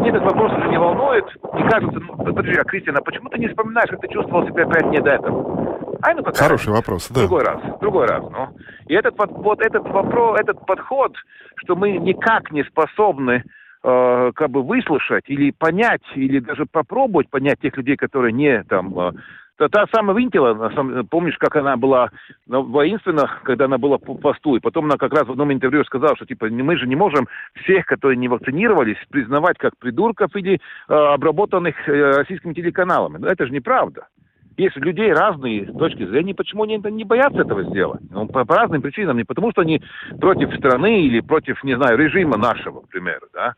мне 0.00 0.10
этот 0.10 0.22
вопрос 0.24 0.52
уже 0.52 0.68
не 0.68 0.78
волнует. 0.78 1.26
И 1.58 1.62
кажется, 1.68 2.00
ну, 2.00 2.16
подожди, 2.34 2.58
а, 2.58 2.64
Кристина, 2.64 2.98
а 2.98 3.02
почему 3.02 3.28
ты 3.28 3.38
не 3.38 3.48
вспоминаешь, 3.48 3.90
как 3.90 4.00
ты 4.00 4.08
чувствовал 4.08 4.46
себя 4.46 4.64
пять 4.66 4.88
дней 4.88 5.00
до 5.00 5.10
этого? 5.10 5.89
Ай, 6.02 6.14
ну 6.14 6.22
какая? 6.22 6.42
Хороший 6.42 6.72
вопрос, 6.72 7.08
да. 7.10 7.20
Другой 7.20 7.44
раз, 7.44 7.60
другой 7.80 8.06
раз. 8.06 8.22
Ну. 8.30 8.48
И 8.86 8.94
этот, 8.94 9.14
вот 9.16 9.60
этот 9.60 9.86
вопрос, 9.88 10.40
этот 10.40 10.64
подход, 10.66 11.14
что 11.56 11.76
мы 11.76 11.92
никак 11.92 12.50
не 12.50 12.64
способны 12.64 13.44
э, 13.82 14.32
как 14.34 14.50
бы 14.50 14.62
выслушать 14.62 15.24
или 15.28 15.50
понять, 15.50 16.02
или 16.14 16.38
даже 16.38 16.66
попробовать 16.66 17.28
понять 17.28 17.60
тех 17.60 17.76
людей, 17.76 17.96
которые 17.96 18.32
не 18.32 18.62
там 18.64 18.98
э, 18.98 19.12
та, 19.60 19.68
та 19.68 19.86
самая 19.92 20.16
Винтила, 20.16 20.70
помнишь, 21.10 21.36
как 21.38 21.56
она 21.56 21.76
была 21.76 22.08
воинственна, 22.46 23.30
когда 23.42 23.66
она 23.66 23.76
была 23.76 23.98
по 23.98 24.14
посту, 24.14 24.56
и 24.56 24.60
потом 24.60 24.86
она 24.86 24.96
как 24.96 25.12
раз 25.12 25.26
в 25.26 25.32
одном 25.32 25.52
интервью 25.52 25.84
сказала, 25.84 26.16
что 26.16 26.24
типа 26.24 26.46
мы 26.46 26.78
же 26.78 26.86
не 26.86 26.96
можем 26.96 27.28
всех, 27.62 27.84
которые 27.84 28.16
не 28.16 28.28
вакцинировались, 28.28 28.96
признавать 29.10 29.58
как 29.58 29.76
придурков 29.78 30.34
или 30.34 30.54
э, 30.54 30.94
обработанных 30.94 31.74
э, 31.86 32.16
российскими 32.16 32.54
телеканалами. 32.54 33.18
Но 33.18 33.28
это 33.28 33.46
же 33.46 33.52
неправда. 33.52 34.06
Есть 34.60 34.76
людей 34.76 35.10
разные 35.10 35.64
точки 35.64 36.04
зрения, 36.04 36.34
почему 36.34 36.64
они 36.64 36.76
не 36.76 37.04
боятся 37.04 37.40
этого 37.40 37.62
сделать? 37.64 38.02
Ну, 38.10 38.26
по, 38.26 38.44
по 38.44 38.56
разным 38.56 38.82
причинам, 38.82 39.16
не 39.16 39.24
потому 39.24 39.52
что 39.52 39.62
они 39.62 39.80
против 40.20 40.54
страны 40.54 41.00
или 41.00 41.20
против, 41.20 41.64
не 41.64 41.76
знаю, 41.76 41.96
режима 41.96 42.36
нашего, 42.36 42.82
к 42.82 42.88
примеру, 42.88 43.26
да, 43.32 43.54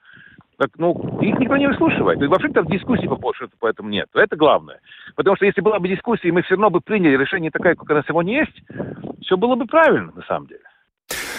так, 0.59 0.71
ну, 0.79 1.19
их 1.21 1.41
никто 1.41 1.57
не 1.57 1.67
выслушивает. 1.67 2.23
И 2.23 2.27
вообще-то 2.29 2.63
в 2.63 2.71
дискуссии 2.71 3.09
по 3.09 3.17
поводу 3.17 3.51
поэтому 3.59 3.89
нет. 3.89 4.07
Это 4.15 4.37
главное. 4.37 4.79
Потому 5.17 5.35
что 5.35 5.45
если 5.45 5.61
была 5.61 5.81
бы 5.81 5.89
дискуссия, 5.89 6.29
и 6.29 6.31
мы 6.31 6.43
все 6.43 6.55
равно 6.55 6.71
бы 6.71 6.81
приняли 6.81 7.17
решение 7.17 7.51
такое, 7.51 7.75
как 7.75 7.91
оно 7.91 8.05
сегодня 8.07 8.39
есть, 8.39 8.63
все 9.23 9.37
было 9.37 9.57
бы 9.57 9.67
правильно, 9.67 10.13
на 10.15 10.23
самом 10.23 10.47
деле. 10.47 10.63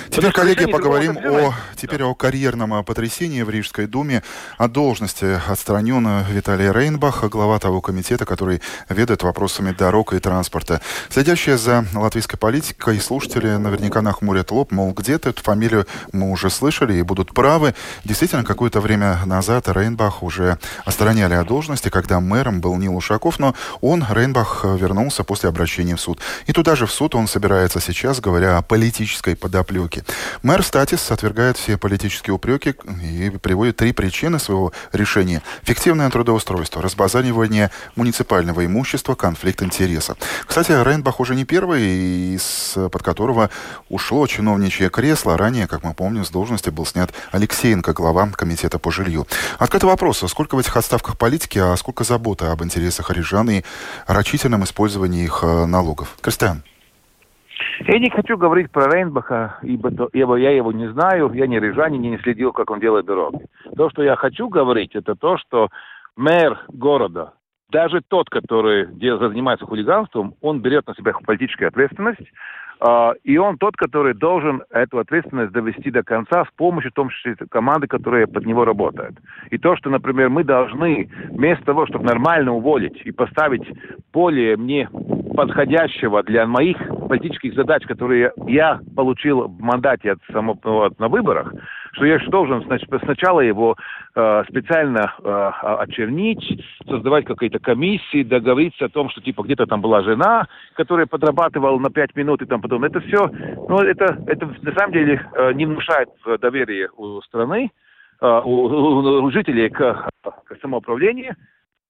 Теперь, 0.10 0.32
коллеги, 0.32 0.66
поговорим 0.66 1.18
о, 1.18 1.54
теперь 1.76 2.04
о 2.04 2.14
карьерном 2.14 2.84
потрясении 2.84 3.42
в 3.42 3.50
Рижской 3.50 3.88
думе. 3.88 4.24
От 4.58 4.72
должности 4.72 5.40
отстранен 5.48 6.24
Виталий 6.30 6.72
Рейнбах, 6.72 7.24
глава 7.30 7.60
того 7.60 7.82
комитета, 7.82 8.26
который 8.26 8.62
ведает 8.90 9.24
вопросами 9.24 9.72
дорог 9.72 10.14
и 10.14 10.20
транспорта. 10.20 10.82
Следящие 11.10 11.58
за 11.58 11.86
латвийской 11.94 12.38
политикой 12.38 13.00
слушатели 13.00 13.56
наверняка 13.56 14.02
нахмурят 14.02 14.52
лоб, 14.52 14.72
мол, 14.72 14.94
где-то 14.94 15.30
эту 15.30 15.44
фамилию 15.44 15.88
мы 16.12 16.32
уже 16.32 16.50
слышали 16.50 16.96
и 16.96 17.02
будут 17.02 17.34
правы. 17.34 17.76
Действительно, 18.04 18.44
какое-то 18.44 18.82
время 18.82 19.20
назад 19.26 19.68
Рейнбах 19.68 20.24
уже 20.24 20.58
отстраняли 20.86 21.34
от 21.34 21.48
должности, 21.48 21.90
когда 21.90 22.20
мэром 22.20 22.62
был 22.62 22.76
Нил 22.76 22.96
Ушаков, 22.96 23.40
но 23.40 23.56
он, 23.82 24.06
Рейнбах, 24.10 24.66
вернулся 24.66 25.24
после 25.24 25.50
обращения 25.50 25.96
в 25.96 26.02
суд. 26.02 26.20
И 26.46 26.54
туда 26.54 26.76
же 26.76 26.86
в 26.86 26.92
суд 26.92 27.16
он 27.16 27.28
собирается 27.28 27.80
сейчас, 27.80 28.20
говоря 28.20 28.58
о 28.58 28.62
политической 28.62 29.36
подоплеке. 29.36 29.93
Мэр 30.42 30.64
Статис 30.64 31.12
отвергает 31.12 31.58
все 31.58 31.78
политические 31.78 32.34
упреки 32.34 32.76
и 33.02 33.30
приводит 33.42 33.78
три 33.78 33.94
причины 33.94 34.40
своего 34.40 34.74
решения. 34.92 35.42
Фиктивное 35.64 36.10
трудоустройство, 36.10 36.82
разбазаривание 36.82 37.72
муниципального 37.96 38.66
имущества, 38.66 39.16
конфликт 39.16 39.62
интересов. 39.62 40.18
Кстати, 40.46 40.72
Рейнбах 40.72 41.20
уже 41.20 41.36
не 41.36 41.46
первый, 41.46 42.36
из-под 42.36 43.04
которого 43.04 43.50
ушло 43.90 44.26
чиновничье 44.28 44.90
кресло. 44.90 45.38
Ранее, 45.38 45.68
как 45.68 45.84
мы 45.84 45.94
помним, 45.94 46.26
с 46.26 46.30
должности 46.30 46.70
был 46.70 46.86
снят 46.86 47.14
Алексеенко, 47.32 47.94
глава 47.94 48.28
комитета 48.30 48.80
по 48.80 48.92
жилью. 48.92 49.28
Открытый 49.60 49.90
вопрос, 49.90 50.24
сколько 50.28 50.56
в 50.56 50.60
этих 50.60 50.76
отставках 50.76 51.18
политики, 51.18 51.60
а 51.60 51.76
сколько 51.78 52.04
заботы 52.04 52.46
об 52.46 52.64
интересах 52.64 53.12
рижан 53.12 53.50
и 53.50 53.64
рачительном 54.08 54.64
использовании 54.64 55.24
их 55.24 55.40
э, 55.44 55.66
налогов? 55.66 56.18
Кристиан. 56.22 56.64
Я 57.82 58.00
не 58.00 58.10
хочу 58.10 58.38
говорить 58.38 58.72
про 58.72 58.88
Рейнбаха, 58.88 59.58
ибо, 59.64 59.92
ибо 60.14 60.36
я 60.36 60.52
его 60.52 60.72
не 60.72 60.92
знаю, 60.92 61.32
я 61.34 61.48
не 61.48 61.60
рижанин, 61.60 62.02
не 62.02 62.18
следил, 62.20 62.52
как 62.52 62.70
он 62.70 62.80
делает 62.80 63.06
дороги. 63.06 63.40
То, 63.76 63.90
что 63.90 64.04
я 64.04 64.16
хочу 64.16 64.48
говорить, 64.48 64.96
это 64.96 65.16
то, 65.16 65.38
что 65.38 65.70
мэр 66.16 66.60
города, 66.70 67.34
даже 67.72 68.02
тот, 68.08 68.30
который 68.30 68.86
занимается 68.86 69.66
хулиганством, 69.66 70.36
он 70.42 70.62
берет 70.62 70.88
на 70.88 70.96
себя 70.96 71.14
политическую 71.26 71.70
ответственность, 71.70 72.22
Uh, 72.82 73.14
и 73.24 73.38
он 73.38 73.58
тот, 73.58 73.78
который 73.78 74.14
должен 74.14 74.64
эту 74.70 75.00
ответственность 75.00 75.54
довести 75.54 75.90
до 75.90 76.04
конца 76.04 76.44
с 76.44 76.50
помощью 76.58 76.92
в 76.92 76.96
том 76.96 77.10
числе 77.10 77.38
команды, 77.50 77.88
которая 77.88 78.28
под 78.28 78.46
него 78.46 78.66
работает. 78.66 79.14
И 79.52 79.58
то, 79.58 79.78
что, 79.78 79.90
например, 79.90 80.30
мы 80.30 80.44
должны 80.44 81.10
вместо 81.30 81.64
того, 81.64 81.86
чтобы 81.88 82.04
нормально 82.04 82.54
уволить 82.54 83.00
и 83.06 83.12
поставить 83.12 83.66
более 84.12 84.58
мне 84.58 84.90
подходящего 85.36 86.24
для 86.24 86.46
моих 86.46 86.78
политических 87.08 87.56
задач, 87.56 87.84
которые 87.86 88.32
я 88.48 88.80
получил 88.96 89.48
в 89.48 89.60
мандате 89.62 90.14
от 90.14 90.20
само, 90.32 90.58
вот, 90.64 91.00
на 91.00 91.08
выборах, 91.08 91.54
что 91.94 92.06
я 92.06 92.18
должен 92.28 92.64
значит, 92.64 92.90
сначала 93.04 93.42
его 93.42 93.76
э, 94.16 94.44
специально 94.50 95.14
э, 95.24 95.52
очернить, 95.80 96.64
создавать 96.88 97.26
какие-то 97.26 97.60
комиссии, 97.60 98.24
договориться 98.24 98.86
о 98.86 98.90
том, 98.90 99.10
что 99.10 99.22
типа 99.22 99.44
где-то 99.44 99.66
там 99.66 99.82
была 99.82 100.02
жена, 100.04 100.48
которая 100.76 101.06
подрабатывала 101.06 101.78
на 101.80 101.90
пять 101.90 102.16
минут 102.16 102.42
и 102.42 102.46
там 102.46 102.62
потом. 102.62 102.84
Это 102.84 103.00
все, 103.02 103.28
ну, 103.70 103.78
это, 103.80 104.18
это 104.28 104.46
на 104.62 104.74
самом 104.74 104.94
деле 104.94 105.26
э, 105.36 105.54
не 105.54 105.66
внушает 105.66 106.10
доверие 106.42 106.90
у 106.98 107.22
страны, 107.22 107.72
э, 108.22 108.42
у, 108.44 108.50
у, 108.50 109.24
у 109.24 109.32
жителей 109.32 109.70
к, 109.70 110.10
к 110.24 110.58
самоуправлению. 110.62 111.36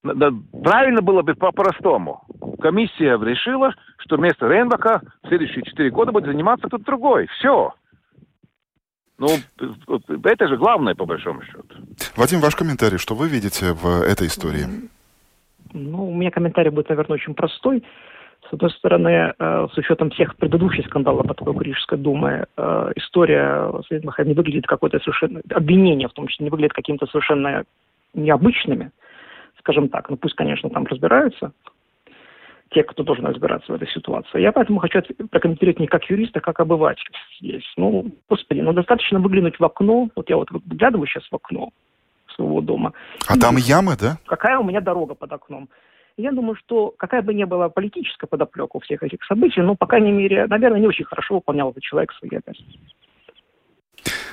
Правильно 0.04 1.02
было 1.02 1.22
бы 1.22 1.34
по-простому. 1.34 2.24
Комиссия 2.62 3.18
решила, 3.18 3.74
что 4.00 4.18
вместо 4.18 4.48
Рейнбака 4.48 5.02
в 5.24 5.28
следующие 5.30 5.64
четыре 5.64 5.90
года 5.92 6.12
будет 6.12 6.26
заниматься 6.26 6.68
кто-то 6.68 6.84
другой. 6.84 7.28
Все. 7.28 7.74
Ну, 9.18 9.30
это 10.24 10.48
же 10.48 10.58
главное, 10.58 10.96
по 10.96 11.06
большому 11.06 11.44
счету. 11.44 11.64
Вадим, 12.18 12.42
ваш 12.42 12.56
комментарий, 12.56 12.98
что 12.98 13.16
вы 13.16 13.30
видите 13.30 13.72
в 13.72 14.02
этой 14.04 14.28
истории? 14.28 14.66
Ну, 15.72 16.10
у 16.10 16.14
меня 16.14 16.32
комментарий 16.32 16.72
будет, 16.72 16.90
наверное, 16.90 17.16
очень 17.16 17.34
простой. 17.34 17.84
С 18.50 18.54
одной 18.54 18.72
стороны, 18.72 19.34
э, 19.40 19.68
с 19.74 19.78
учетом 19.78 20.10
всех 20.10 20.36
предыдущих 20.36 20.86
скандалов 20.88 21.26
под 21.28 21.38
Парижской 21.38 21.98
думы, 21.98 22.46
э, 22.58 22.92
история 22.98 23.72
Светлаха 23.88 24.26
не 24.26 24.34
выглядит 24.34 24.68
какой-то 24.68 25.00
совершенно... 25.00 25.42
Обвинения, 25.50 26.10
в 26.10 26.14
том 26.14 26.28
числе, 26.28 26.44
не 26.44 26.50
выглядят 26.50 26.74
какими-то 26.74 27.08
совершенно 27.08 27.64
необычными 28.14 28.92
скажем 29.64 29.88
так. 29.90 30.10
Ну, 30.10 30.18
пусть, 30.18 30.36
конечно, 30.36 30.70
там 30.70 30.86
разбираются 30.86 31.54
те, 32.72 32.84
кто 32.84 33.04
должен 33.04 33.26
разбираться 33.26 33.72
в 33.72 33.76
этой 33.76 33.88
ситуации. 33.88 34.42
Я 34.42 34.52
поэтому 34.52 34.80
хочу 34.80 35.02
прокомментировать 35.32 35.80
не 35.80 35.88
как 35.88 36.04
юрист, 36.10 36.36
а 36.36 36.42
как 36.42 36.60
обыватель 36.60 37.12
здесь. 37.40 37.64
Ну, 37.78 38.12
господи, 38.30 38.60
ну 38.62 38.74
достаточно 38.74 39.20
выглянуть 39.20 39.60
в 39.60 39.64
окно. 39.64 40.10
Вот 40.16 40.30
я 40.30 40.38
вот 40.38 40.50
выглядываю 40.52 41.08
сейчас 41.08 41.24
в 41.30 41.36
окно 41.36 41.70
своего 42.36 42.62
дома. 42.62 42.94
А 43.28 43.38
там 43.38 43.58
ямы, 43.58 43.96
да? 44.00 44.18
Какая 44.26 44.58
у 44.58 44.64
меня 44.64 44.82
дорога 44.82 45.14
под 45.14 45.32
окном. 45.32 45.70
Я 46.18 46.32
думаю, 46.32 46.56
что 46.56 46.94
какая 46.98 47.22
бы 47.22 47.34
ни 47.34 47.44
была 47.44 47.70
политическая 47.70 48.28
подоплека 48.28 48.78
у 48.78 48.80
всех 48.80 49.02
этих 49.04 49.24
событий, 49.24 49.62
ну, 49.62 49.76
по 49.76 49.88
крайней 49.88 50.12
мере, 50.12 50.46
наверное, 50.48 50.80
не 50.80 50.88
очень 50.88 51.06
хорошо 51.06 51.36
выполнял 51.36 51.72
этот 51.72 51.84
человек 51.84 52.12
свои 52.14 52.32
обязанности. 52.32 52.80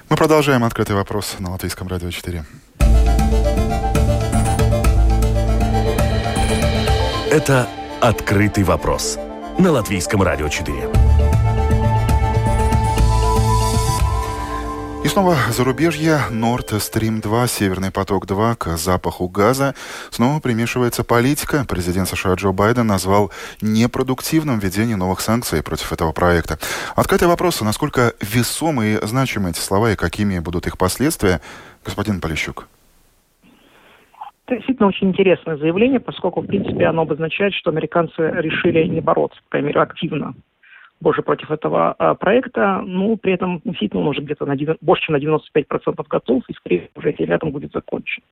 Мы 0.09 0.17
продолжаем 0.17 0.65
открытый 0.65 0.97
вопрос 0.97 1.39
на 1.39 1.51
Латвийском 1.51 1.89
радио 1.89 2.11
4. 2.11 2.43
Это 7.31 7.69
«Открытый 8.01 8.65
вопрос» 8.65 9.17
на 9.57 9.71
Латвийском 9.71 10.21
радио 10.21 10.49
4. 10.49 10.91
И 15.05 15.09
снова 15.09 15.37
зарубежье. 15.57 16.23
Nord 16.31 16.71
Stream 16.71 17.21
2, 17.21 17.47
Северный 17.47 17.93
поток-2 17.93 18.57
к 18.57 18.77
запаху 18.77 19.29
газа. 19.29 19.77
Снова 20.11 20.41
примешивается 20.41 21.05
политика. 21.05 21.65
Президент 21.69 22.09
США 22.09 22.35
Джо 22.35 22.51
Байден 22.51 22.89
назвал 22.89 23.31
непродуктивным 23.61 24.59
введение 24.59 24.97
новых 24.97 25.21
санкций 25.21 25.63
против 25.63 25.93
этого 25.93 26.11
проекта. 26.11 26.59
Открытый 26.97 27.29
вопрос, 27.29 27.61
насколько 27.61 28.13
весомы 28.21 28.95
и 28.95 29.07
значимы 29.07 29.51
эти 29.51 29.61
слова 29.61 29.93
и 29.93 29.97
какими 29.97 30.41
будут 30.41 30.67
их 30.67 30.77
последствия, 30.77 31.41
господин 31.85 32.21
Полищук. 32.21 32.67
Это 34.51 34.57
действительно 34.57 34.89
очень 34.89 35.11
интересное 35.11 35.57
заявление, 35.57 36.01
поскольку, 36.01 36.41
в 36.41 36.47
принципе, 36.47 36.87
оно 36.87 37.03
обозначает, 37.03 37.55
что 37.55 37.71
американцы 37.71 38.15
решили 38.19 38.83
не 38.83 39.01
бороться, 39.01 39.41
по 39.45 39.51
крайней 39.51 39.69
мере, 39.69 39.81
активно 39.81 40.35
больше 41.01 41.23
против 41.23 41.53
этого 41.53 41.93
а, 41.93 42.15
проекта. 42.17 42.83
Ну, 42.85 43.17
при 43.17 43.35
этом 43.35 43.61
действительно 43.65 44.03
он 44.03 44.09
уже 44.09 44.23
где-то 44.23 44.47
на 44.47 44.57
9, 44.57 44.79
больше, 44.81 45.07
чем 45.07 45.15
на 45.15 45.19
95% 45.19 46.05
готов, 46.09 46.43
и, 46.49 46.53
скорее 46.55 46.79
всего, 46.81 46.91
уже 46.97 47.11
этим 47.11 47.27
летом 47.27 47.53
будет 47.53 47.71
закончен. 47.71 48.25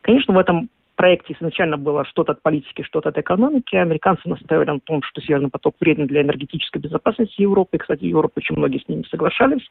Конечно, 0.00 0.34
в 0.34 0.38
этом 0.38 0.68
проекте 0.96 1.36
изначально 1.38 1.76
было 1.76 2.04
что-то 2.06 2.32
от 2.32 2.42
политики, 2.42 2.82
что-то 2.82 3.10
от 3.10 3.18
экономики. 3.18 3.76
Американцы 3.76 4.28
наставили 4.28 4.68
на 4.68 4.80
том, 4.80 5.00
что 5.04 5.20
Северный 5.20 5.48
поток 5.48 5.76
вреден 5.78 6.08
для 6.08 6.22
энергетической 6.22 6.78
безопасности 6.78 7.40
Европы. 7.40 7.76
И, 7.76 7.78
кстати, 7.78 8.02
Европа 8.02 8.32
очень 8.38 8.56
многие 8.56 8.78
с 8.78 8.88
ними 8.88 9.04
соглашались. 9.08 9.70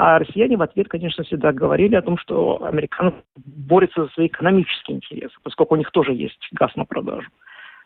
А 0.00 0.20
россияне 0.20 0.56
в 0.56 0.62
ответ, 0.62 0.86
конечно, 0.86 1.24
всегда 1.24 1.50
говорили 1.50 1.96
о 1.96 2.02
том, 2.02 2.18
что 2.18 2.64
американцы 2.64 3.16
борются 3.34 4.04
за 4.04 4.10
свои 4.10 4.28
экономические 4.28 4.98
интересы, 4.98 5.34
поскольку 5.42 5.74
у 5.74 5.76
них 5.76 5.90
тоже 5.90 6.12
есть 6.12 6.38
газ 6.52 6.70
на 6.76 6.84
продажу 6.84 7.28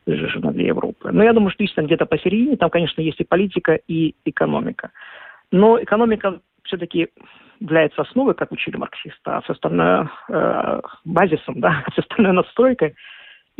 жирно 0.07 0.53
для 0.53 0.66
Европы. 0.66 1.11
Но 1.11 1.25
я 1.25 1.33
думаю, 1.33 1.48
что 1.53 1.62
действительно 1.62 1.87
где-то 1.87 2.05
посередине, 2.05 2.59
там, 2.59 2.68
конечно, 2.68 3.01
есть 3.01 3.18
и 3.18 3.25
политика, 3.25 3.81
и 3.88 4.14
экономика. 4.27 4.90
Но 5.53 5.83
экономика 5.83 6.40
все-таки 6.64 7.09
является 7.61 8.03
основой, 8.03 8.35
как 8.35 8.53
учили 8.53 8.77
марксисты, 8.77 9.31
а 9.31 9.40
все 9.40 9.55
остальное 9.55 10.11
э, 10.29 10.81
базисом, 11.07 11.61
да, 11.62 11.83
все 11.92 12.03
остальное 12.03 12.33
настройкой. 12.33 12.94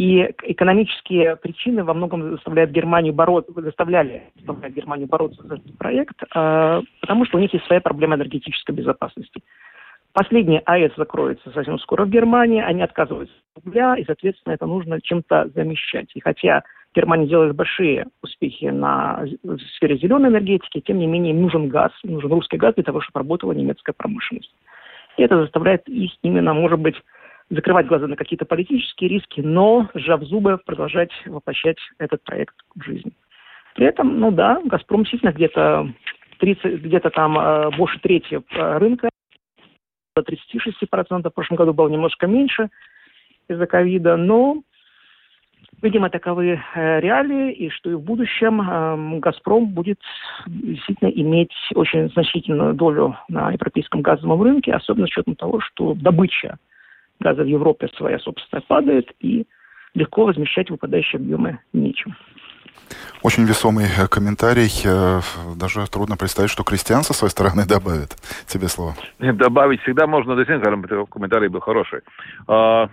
И 0.02 0.34
экономические 0.42 1.36
причины 1.36 1.84
во 1.84 1.94
многом 1.94 2.32
заставляют 2.32 2.72
Германию 2.72 3.12
бороться, 3.12 3.52
заставляли 3.54 4.24
заставляют 4.34 4.74
Германию 4.74 5.06
бороться 5.06 5.46
за 5.46 5.54
этот 5.54 5.78
проект, 5.78 6.20
э, 6.24 6.80
потому 7.00 7.24
что 7.24 7.38
у 7.38 7.40
них 7.40 7.52
есть 7.52 7.64
своя 7.66 7.80
проблема 7.80 8.16
энергетической 8.16 8.72
безопасности. 8.72 9.42
Последний 10.12 10.60
АЭС 10.64 10.90
закроется 10.96 11.52
совсем 11.52 11.78
скоро 11.78 12.04
в 12.04 12.10
Германии, 12.10 12.60
они 12.60 12.82
отказываются 12.82 13.32
от 13.54 13.64
угля, 13.64 13.94
и, 13.94 14.04
соответственно, 14.04 14.54
это 14.54 14.66
нужно 14.66 15.00
чем-то 15.00 15.50
замещать. 15.54 16.10
И 16.14 16.20
хотя 16.20 16.64
Германия 16.96 17.28
делает 17.28 17.54
большие 17.54 18.06
успехи 18.24 18.64
на, 18.64 19.24
в 19.44 19.58
сфере 19.76 19.98
зеленой 19.98 20.30
энергетики, 20.30 20.80
тем 20.80 20.98
не 20.98 21.06
менее 21.06 21.32
им 21.32 21.42
нужен 21.42 21.68
газ, 21.68 21.92
нужен 22.02 22.32
русский 22.32 22.56
газ 22.56 22.74
для 22.74 22.82
того, 22.82 23.00
чтобы 23.02 23.20
работала 23.20 23.52
немецкая 23.52 23.92
промышленность. 23.92 24.52
И 25.16 25.22
это 25.22 25.40
заставляет 25.40 25.88
их 25.88 26.10
именно, 26.22 26.54
может 26.54 26.80
быть, 26.80 26.96
закрывать 27.50 27.87
глаза 27.87 28.07
на 28.07 28.16
какие-то 28.16 28.44
политические 28.44 29.11
риски, 29.11 29.40
но, 29.40 29.88
сжав 29.94 30.22
зубы, 30.22 30.59
продолжать 30.64 31.11
воплощать 31.26 31.78
этот 31.98 32.22
проект 32.22 32.55
в 32.74 32.83
жизнь. 32.83 33.12
При 33.74 33.87
этом, 33.87 34.18
ну 34.18 34.31
да, 34.31 34.61
«Газпром» 34.64 35.02
действительно 35.02 35.33
где-то 35.33 35.92
30, 36.38 36.83
где-то 36.83 37.11
там 37.11 37.38
э, 37.38 37.70
больше 37.76 37.98
трети 38.00 38.42
э, 38.50 38.78
рынка, 38.78 39.09
до 40.14 40.22
36%, 40.22 41.31
в 41.31 41.35
прошлом 41.35 41.57
году 41.57 41.72
было 41.72 41.88
немножко 41.88 42.26
меньше 42.26 42.68
из-за 43.48 43.66
ковида, 43.66 44.16
но 44.16 44.62
Видимо, 45.81 46.11
таковы 46.11 46.61
э, 46.74 47.00
реалии, 47.00 47.52
и 47.52 47.68
что 47.70 47.90
и 47.90 47.94
в 47.94 48.02
будущем 48.02 48.61
э, 48.61 49.18
«Газпром» 49.18 49.66
будет 49.66 49.98
действительно 50.46 51.09
иметь 51.09 51.52
очень 51.74 52.09
значительную 52.11 52.74
долю 52.74 53.16
на 53.28 53.50
европейском 53.50 54.00
газовом 54.00 54.40
рынке, 54.42 54.72
особенно 54.72 55.07
с 55.07 55.11
учетом 55.11 55.35
того, 55.35 55.61
что 55.61 55.94
добыча 55.94 56.59
газа 57.22 57.42
в 57.42 57.46
Европе 57.46 57.88
своя 57.96 58.18
собственная 58.18 58.62
падает, 58.66 59.11
и 59.20 59.46
легко 59.94 60.24
возмещать 60.24 60.70
выпадающие 60.70 61.18
объемы 61.18 61.58
нечем. 61.72 62.14
Очень 63.22 63.44
весомый 63.44 63.87
э, 63.87 64.08
комментарий. 64.08 64.70
Э, 64.85 65.20
даже 65.56 65.87
трудно 65.90 66.16
представить, 66.16 66.50
что 66.50 66.64
Кристиан 66.64 67.02
со 67.02 67.14
своей 67.14 67.30
стороны 67.30 67.64
добавит. 67.68 68.16
Тебе 68.46 68.68
слово. 68.68 68.94
Добавить 69.18 69.80
всегда 69.82 70.06
можно, 70.06 70.35
до 70.37 71.06
комментарий 71.06 71.48
был 71.48 71.61
хороший. 71.61 72.00
А, 72.48 72.88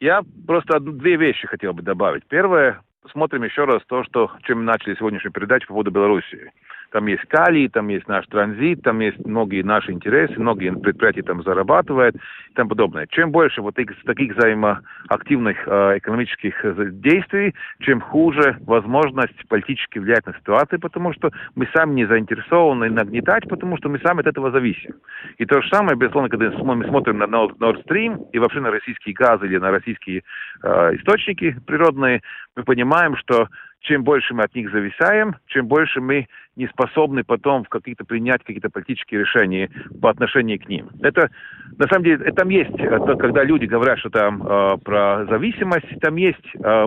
я 0.00 0.20
просто 0.46 0.80
две 0.80 1.16
вещи 1.16 1.46
хотел 1.46 1.72
бы 1.72 1.82
добавить. 1.82 2.24
Первое, 2.28 2.80
смотрим 3.12 3.44
еще 3.44 3.64
раз 3.64 3.82
то, 3.86 4.04
что, 4.04 4.30
чем 4.42 4.64
начали 4.64 4.94
сегодняшнюю 4.94 5.32
передачу 5.32 5.66
по 5.68 5.74
поводу 5.74 5.90
Белоруссии. 5.90 6.52
Там 6.90 7.06
есть 7.06 7.24
калий, 7.26 7.68
там 7.68 7.88
есть 7.88 8.08
наш 8.08 8.26
транзит, 8.26 8.82
там 8.82 9.00
есть 9.00 9.24
многие 9.24 9.62
наши 9.62 9.92
интересы, 9.92 10.38
многие 10.38 10.72
предприятия 10.72 11.22
там 11.22 11.42
зарабатывают 11.42 12.16
и 12.16 12.54
тому 12.54 12.70
подобное. 12.70 13.06
Чем 13.10 13.32
больше 13.32 13.62
вот 13.62 13.74
таких, 13.74 14.02
таких 14.04 14.36
взаимоактивных 14.36 15.56
э, 15.66 15.98
экономических 15.98 17.00
действий, 17.00 17.54
чем 17.80 18.00
хуже 18.00 18.56
возможность 18.66 19.48
политически 19.48 19.98
влиять 19.98 20.26
на 20.26 20.34
ситуацию, 20.34 20.80
потому 20.80 21.12
что 21.12 21.30
мы 21.54 21.68
сами 21.74 21.94
не 21.94 22.06
заинтересованы 22.06 22.90
нагнетать, 22.90 23.48
потому 23.48 23.76
что 23.76 23.88
мы 23.88 23.98
сами 24.00 24.20
от 24.20 24.26
этого 24.26 24.50
зависим. 24.50 24.94
И 25.38 25.44
то 25.44 25.60
же 25.60 25.68
самое, 25.68 25.96
безусловно, 25.96 26.28
когда 26.28 26.50
мы 26.50 26.84
смотрим 26.86 27.18
на 27.18 27.24
Nord 27.24 27.84
Stream 27.84 28.30
и 28.32 28.38
вообще 28.38 28.60
на 28.60 28.70
российский 28.70 29.12
газ 29.12 29.42
или 29.42 29.58
на 29.58 29.70
российские 29.70 30.22
э, 30.62 30.96
источники 30.96 31.56
природные, 31.66 32.22
мы 32.56 32.64
понимаем, 32.64 33.16
что 33.16 33.48
чем 33.80 34.02
больше 34.02 34.34
мы 34.34 34.44
от 34.44 34.54
них 34.54 34.70
зависаем, 34.70 35.36
чем 35.46 35.66
больше 35.66 36.00
мы 36.00 36.26
не 36.56 36.66
способны 36.68 37.22
потом 37.22 37.64
в 37.64 37.68
какие-то 37.68 38.04
принять 38.04 38.42
какие-то 38.42 38.70
политические 38.70 39.20
решения 39.20 39.70
по 40.00 40.10
отношению 40.10 40.58
к 40.58 40.68
ним. 40.68 40.88
Это, 41.02 41.30
на 41.78 41.86
самом 41.88 42.04
деле, 42.04 42.32
там 42.32 42.48
есть, 42.48 42.74
это, 42.78 43.14
когда 43.16 43.44
люди 43.44 43.66
говорят, 43.66 43.98
что 43.98 44.10
там 44.10 44.42
э, 44.42 44.76
про 44.82 45.26
зависимость, 45.26 46.00
там 46.00 46.16
есть 46.16 46.44
э, 46.54 46.86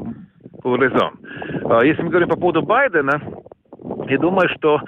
резон. 0.63 1.19
Э, 1.23 1.85
если 1.85 2.01
мы 2.01 2.09
говорим 2.09 2.29
по 2.29 2.37
поводу 2.37 2.63
Байдена, 2.63 3.21
я 4.07 4.17
думаю, 4.17 4.49
что 4.57 4.81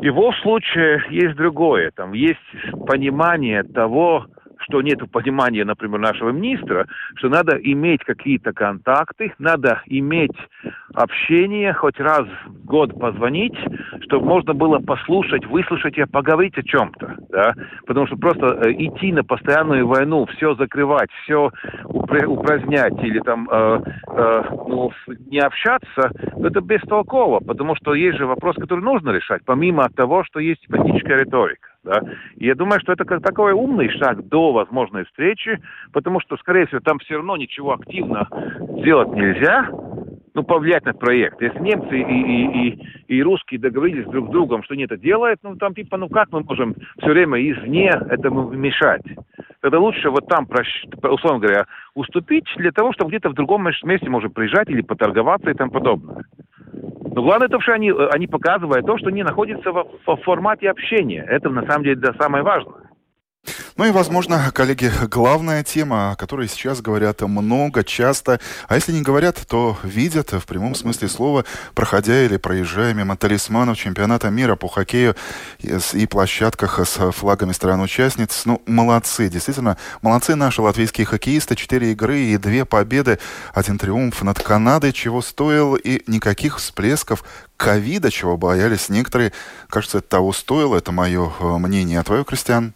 его 0.00 0.32
случае 0.42 1.02
есть 1.10 1.36
другое. 1.36 1.90
Там 1.94 2.12
есть 2.12 2.38
понимание 2.86 3.62
того, 3.62 4.26
что 4.64 4.82
нет 4.82 4.98
понимания, 5.10 5.64
например, 5.64 6.00
нашего 6.00 6.30
министра, 6.30 6.86
что 7.16 7.28
надо 7.28 7.56
иметь 7.56 8.02
какие-то 8.04 8.52
контакты, 8.52 9.32
надо 9.38 9.82
иметь 9.86 10.36
общение, 10.94 11.72
хоть 11.72 11.98
раз 11.98 12.26
в 12.46 12.64
год 12.64 12.98
позвонить, 12.98 13.56
чтобы 14.02 14.26
можно 14.26 14.54
было 14.54 14.78
послушать, 14.78 15.46
выслушать 15.46 15.98
и 15.98 16.04
поговорить 16.04 16.56
о 16.58 16.62
чем-то, 16.62 17.16
да, 17.30 17.54
потому 17.86 18.06
что 18.06 18.16
просто 18.16 18.46
э, 18.46 18.72
идти 18.72 19.12
на 19.12 19.24
постоянную 19.24 19.86
войну, 19.86 20.26
все 20.26 20.54
закрывать, 20.54 21.10
все 21.24 21.50
упразднять 21.84 22.94
или 23.02 23.20
там 23.20 23.48
э, 23.50 23.80
э, 24.08 24.42
ну, 24.68 24.92
не 25.30 25.40
общаться, 25.40 26.10
это 26.42 26.60
бестолково, 26.60 27.40
потому 27.40 27.74
что 27.76 27.94
есть 27.94 28.18
же 28.18 28.26
вопрос, 28.26 28.56
который 28.56 28.80
нужно 28.80 29.10
решать, 29.10 29.42
помимо 29.44 29.88
того, 29.90 30.24
что 30.24 30.38
есть 30.40 30.66
политическая 30.68 31.20
риторика. 31.20 31.73
Да? 31.84 32.00
И 32.36 32.46
я 32.46 32.54
думаю, 32.54 32.80
что 32.80 32.92
это 32.92 33.04
как 33.04 33.22
такой 33.22 33.52
умный 33.52 33.90
шаг 33.90 34.26
до 34.28 34.52
возможной 34.52 35.04
встречи, 35.04 35.60
потому 35.92 36.20
что, 36.20 36.36
скорее 36.38 36.66
всего, 36.66 36.80
там 36.80 36.98
все 36.98 37.16
равно 37.16 37.36
ничего 37.36 37.74
активно 37.74 38.26
сделать 38.80 39.12
нельзя, 39.12 39.68
ну, 40.34 40.42
повлиять 40.42 40.84
на 40.84 40.92
проект. 40.92 41.40
Если 41.40 41.58
немцы 41.60 41.96
и, 41.96 42.02
и, 42.02 42.68
и, 42.68 43.16
и 43.16 43.22
русские 43.22 43.60
договорились 43.60 44.06
друг 44.06 44.28
с 44.28 44.30
другом, 44.32 44.64
что 44.64 44.74
они 44.74 44.84
это 44.84 44.96
делают, 44.96 45.38
ну, 45.42 45.56
там 45.56 45.74
типа, 45.74 45.96
ну, 45.96 46.08
как 46.08 46.32
мы 46.32 46.42
можем 46.42 46.74
все 46.98 47.10
время 47.10 47.38
извне 47.40 47.88
этому 48.10 48.50
мешать? 48.50 49.02
Тогда 49.60 49.78
лучше 49.78 50.10
вот 50.10 50.26
там, 50.28 50.48
условно 51.02 51.38
говоря, 51.38 51.66
уступить 51.94 52.46
для 52.56 52.72
того, 52.72 52.92
чтобы 52.92 53.10
где-то 53.10 53.30
в 53.30 53.34
другом 53.34 53.64
месте 53.64 54.10
можно 54.10 54.28
приезжать 54.28 54.68
или 54.68 54.82
поторговаться 54.82 55.50
и 55.50 55.54
тому 55.54 55.70
подобное. 55.70 56.24
Но 56.72 57.22
главное 57.22 57.48
то, 57.48 57.60
что 57.60 57.72
они, 57.72 57.92
они 58.12 58.26
показывают 58.26 58.84
то, 58.84 58.98
что 58.98 59.08
они 59.08 59.22
находятся 59.22 59.70
в, 59.70 59.86
в 60.04 60.16
формате 60.24 60.68
общения. 60.68 61.24
Это 61.28 61.48
на 61.48 61.64
самом 61.66 61.84
деле 61.84 62.00
самое 62.18 62.42
важное. 62.42 62.83
Ну 63.76 63.84
и, 63.84 63.90
возможно, 63.90 64.50
коллеги, 64.52 64.90
главная 65.10 65.64
тема, 65.64 66.12
о 66.12 66.16
которой 66.16 66.48
сейчас 66.48 66.80
говорят 66.80 67.20
много, 67.22 67.84
часто, 67.84 68.40
а 68.68 68.74
если 68.76 68.92
не 68.92 69.02
говорят, 69.02 69.42
то 69.48 69.76
видят 69.82 70.32
в 70.32 70.46
прямом 70.46 70.74
смысле 70.74 71.08
слова, 71.08 71.44
проходя 71.74 72.24
или 72.24 72.36
проезжая 72.36 72.94
мимо 72.94 73.16
талисманов 73.16 73.76
чемпионата 73.76 74.30
мира 74.30 74.56
по 74.56 74.68
хоккею 74.68 75.16
и 75.58 76.06
площадках 76.06 76.78
с 76.78 77.12
флагами 77.12 77.52
стран-участниц. 77.52 78.42
Ну, 78.44 78.62
молодцы, 78.66 79.28
действительно, 79.28 79.76
молодцы 80.02 80.34
наши 80.34 80.62
латвийские 80.62 81.06
хоккеисты. 81.06 81.56
Четыре 81.56 81.92
игры 81.92 82.18
и 82.18 82.36
две 82.36 82.64
победы, 82.64 83.18
один 83.52 83.78
триумф 83.78 84.22
над 84.22 84.40
Канадой, 84.40 84.92
чего 84.92 85.22
стоил, 85.22 85.74
и 85.74 86.02
никаких 86.06 86.58
всплесков 86.58 87.24
ковида, 87.56 88.10
чего 88.10 88.36
боялись 88.36 88.88
некоторые. 88.88 89.32
Кажется, 89.68 89.98
это 89.98 90.08
того 90.08 90.32
стоило, 90.32 90.76
это 90.76 90.92
мое 90.92 91.32
э, 91.38 91.44
мнение. 91.58 92.00
А 92.00 92.04
твое, 92.04 92.24
Кристиан? 92.24 92.74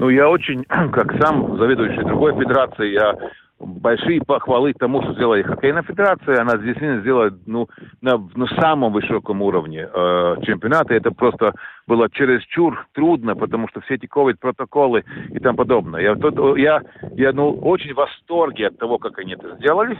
Ну, 0.00 0.08
я 0.08 0.30
очень, 0.30 0.64
как 0.92 1.12
сам 1.22 1.58
заведующий 1.58 2.02
другой 2.02 2.32
федерацией, 2.34 2.94
я 2.94 3.14
большие 3.60 4.22
похвалы 4.22 4.72
тому, 4.72 5.02
что 5.02 5.12
сделала 5.12 5.42
хоккейная 5.42 5.82
федерация. 5.82 6.40
Она 6.40 6.56
действительно 6.56 7.00
сделала 7.02 7.30
ну, 7.44 7.68
на, 8.00 8.16
на 8.34 8.46
самом 8.58 8.94
высоком 8.94 9.42
уровне 9.42 9.86
э, 9.86 10.36
чемпионата. 10.44 10.94
Это 10.94 11.10
просто 11.10 11.52
было 11.90 12.08
чересчур 12.08 12.86
трудно, 12.92 13.34
потому 13.34 13.66
что 13.68 13.80
все 13.80 13.94
эти 13.94 14.06
ковид-протоколы 14.06 15.02
и 15.30 15.40
тому 15.40 15.58
подобное. 15.58 16.00
Я, 16.00 16.16
я, 16.56 16.82
я 17.16 17.32
ну, 17.32 17.50
очень 17.50 17.94
в 17.94 17.96
восторге 17.96 18.68
от 18.68 18.78
того, 18.78 18.98
как 18.98 19.18
они 19.18 19.32
это 19.32 19.56
сделали. 19.56 19.98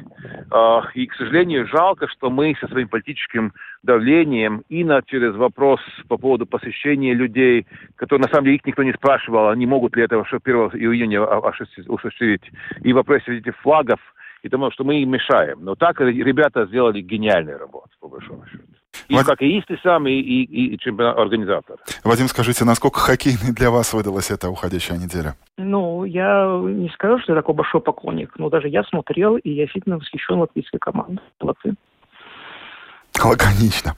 Э, 0.52 0.82
и, 0.94 1.06
к 1.06 1.14
сожалению, 1.14 1.66
жалко, 1.66 2.06
что 2.06 2.30
мы 2.30 2.54
со 2.60 2.68
своим 2.68 2.86
политическим 2.86 3.52
давлением 3.82 4.62
и 4.68 4.84
на, 4.84 5.02
через 5.02 5.34
вопрос 5.34 5.80
по 6.06 6.16
поводу 6.16 6.46
посещения 6.46 7.12
людей, 7.12 7.66
которые, 7.96 8.26
на 8.26 8.32
самом 8.32 8.44
деле, 8.44 8.56
их 8.56 8.66
никто 8.66 8.84
не 8.84 8.92
спрашивал, 8.92 9.48
они 9.48 9.66
могут 9.66 9.96
ли 9.96 10.04
это 10.04 10.14
1 10.20 10.30
июня 10.74 11.24
осуществить, 11.24 12.42
и 12.84 12.92
вопрос 12.92 13.22
этих 13.26 13.56
флагов, 13.62 13.98
и 14.44 14.48
тому, 14.48 14.70
что 14.70 14.84
мы 14.84 15.02
им 15.02 15.10
мешаем. 15.10 15.58
Но 15.64 15.74
так 15.74 16.00
ребята 16.00 16.66
сделали 16.66 17.00
гениальную 17.00 17.58
работу, 17.58 17.90
по 17.98 18.06
большому 18.06 18.46
счету. 18.46 18.79
И 19.08 19.14
Вад... 19.14 19.26
хоккеисты 19.26 19.78
сами, 19.82 20.10
и, 20.10 20.44
и, 20.44 20.74
и 20.74 20.78
чемпионат 20.78 21.18
организатор. 21.18 21.76
Вадим, 22.04 22.28
скажите, 22.28 22.64
насколько 22.64 23.00
хоккейной 23.00 23.52
для 23.52 23.70
вас 23.70 23.92
выдалась 23.92 24.30
эта 24.30 24.48
уходящая 24.48 24.98
неделя? 24.98 25.34
Ну, 25.56 26.04
я 26.04 26.60
не 26.62 26.88
скажу, 26.90 27.18
что 27.20 27.32
я 27.32 27.40
такой 27.40 27.54
большой 27.54 27.80
поклонник, 27.80 28.32
но 28.38 28.50
даже 28.50 28.68
я 28.68 28.84
смотрел, 28.84 29.36
и 29.36 29.50
я 29.50 29.64
действительно 29.64 29.98
восхищен 29.98 30.38
латвийской 30.38 30.78
командой. 30.78 31.20
Молодцы. 31.40 31.74
Лаконично. 33.24 33.94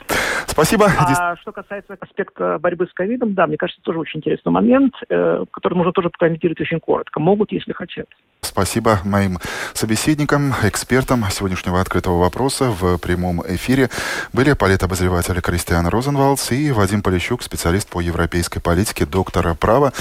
Спасибо. 0.47 0.91
А 0.99 1.37
что 1.37 1.53
касается 1.53 1.97
аспекта 2.01 2.59
борьбы 2.59 2.87
с 2.87 2.93
ковидом, 2.93 3.35
да, 3.35 3.47
мне 3.47 3.57
кажется, 3.57 3.81
тоже 3.83 3.99
очень 3.99 4.21
интересный 4.21 4.53
момент, 4.53 4.95
э, 5.09 5.45
который 5.51 5.75
можно 5.75 5.93
тоже 5.93 6.11
прокомментировать 6.11 6.61
очень 6.61 6.81
коротко. 6.81 7.21
Могут, 7.21 7.53
если 7.53 7.73
хотят. 7.73 8.07
Спасибо 8.43 8.99
моим 9.05 9.39
собеседникам, 9.73 10.53
экспертам 10.63 11.25
сегодняшнего 11.31 11.81
открытого 11.81 12.19
вопроса 12.19 12.71
в 12.71 12.99
прямом 12.99 13.41
эфире 13.49 13.89
были 14.33 14.53
политобозреватель 14.53 15.41
Кристиан 15.41 15.87
Розенвалдс 15.87 16.53
и 16.53 16.71
Вадим 16.73 17.03
Полищук, 17.03 17.43
специалист 17.43 17.89
по 17.89 18.01
европейской 18.01 18.61
политике, 18.61 19.07
доктора 19.07 19.55
права. 19.55 19.93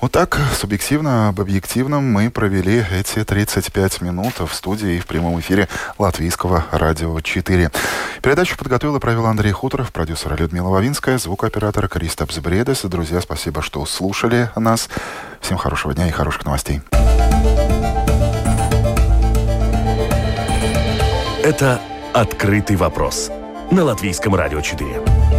Вот 0.00 0.12
так, 0.12 0.38
субъективно, 0.52 1.30
об 1.30 1.40
объективном 1.40 2.04
мы 2.04 2.30
провели 2.30 2.84
эти 2.92 3.24
35 3.24 4.02
минут 4.02 4.38
в 4.38 4.54
студии 4.54 4.96
и 4.96 5.00
в 5.00 5.06
прямом 5.06 5.40
эфире 5.40 5.66
Латвийского 5.98 6.64
радио 6.70 7.20
4. 7.20 7.70
Передачу 8.22 8.56
подготовил 8.66 8.96
и 8.96 8.98
провел 8.98 9.26
Андрей 9.26 9.52
Хуторов, 9.52 9.92
продюсер 9.92 10.34
Людмила 10.34 10.70
Вавинская, 10.70 11.18
звукооператор 11.18 11.88
Кристопс 11.88 12.38
Бредес. 12.38 12.82
Друзья, 12.82 13.20
спасибо, 13.20 13.62
что 13.62 13.86
слушали 13.86 14.50
нас. 14.56 14.88
Всем 15.40 15.56
хорошего 15.56 15.94
дня 15.94 16.08
и 16.08 16.10
хороших 16.10 16.44
новостей. 16.44 16.80
Это 21.44 21.80
«Открытый 22.12 22.74
вопрос» 22.74 23.30
на 23.70 23.84
Латвийском 23.84 24.34
радио 24.34 24.60
4. 24.60 25.35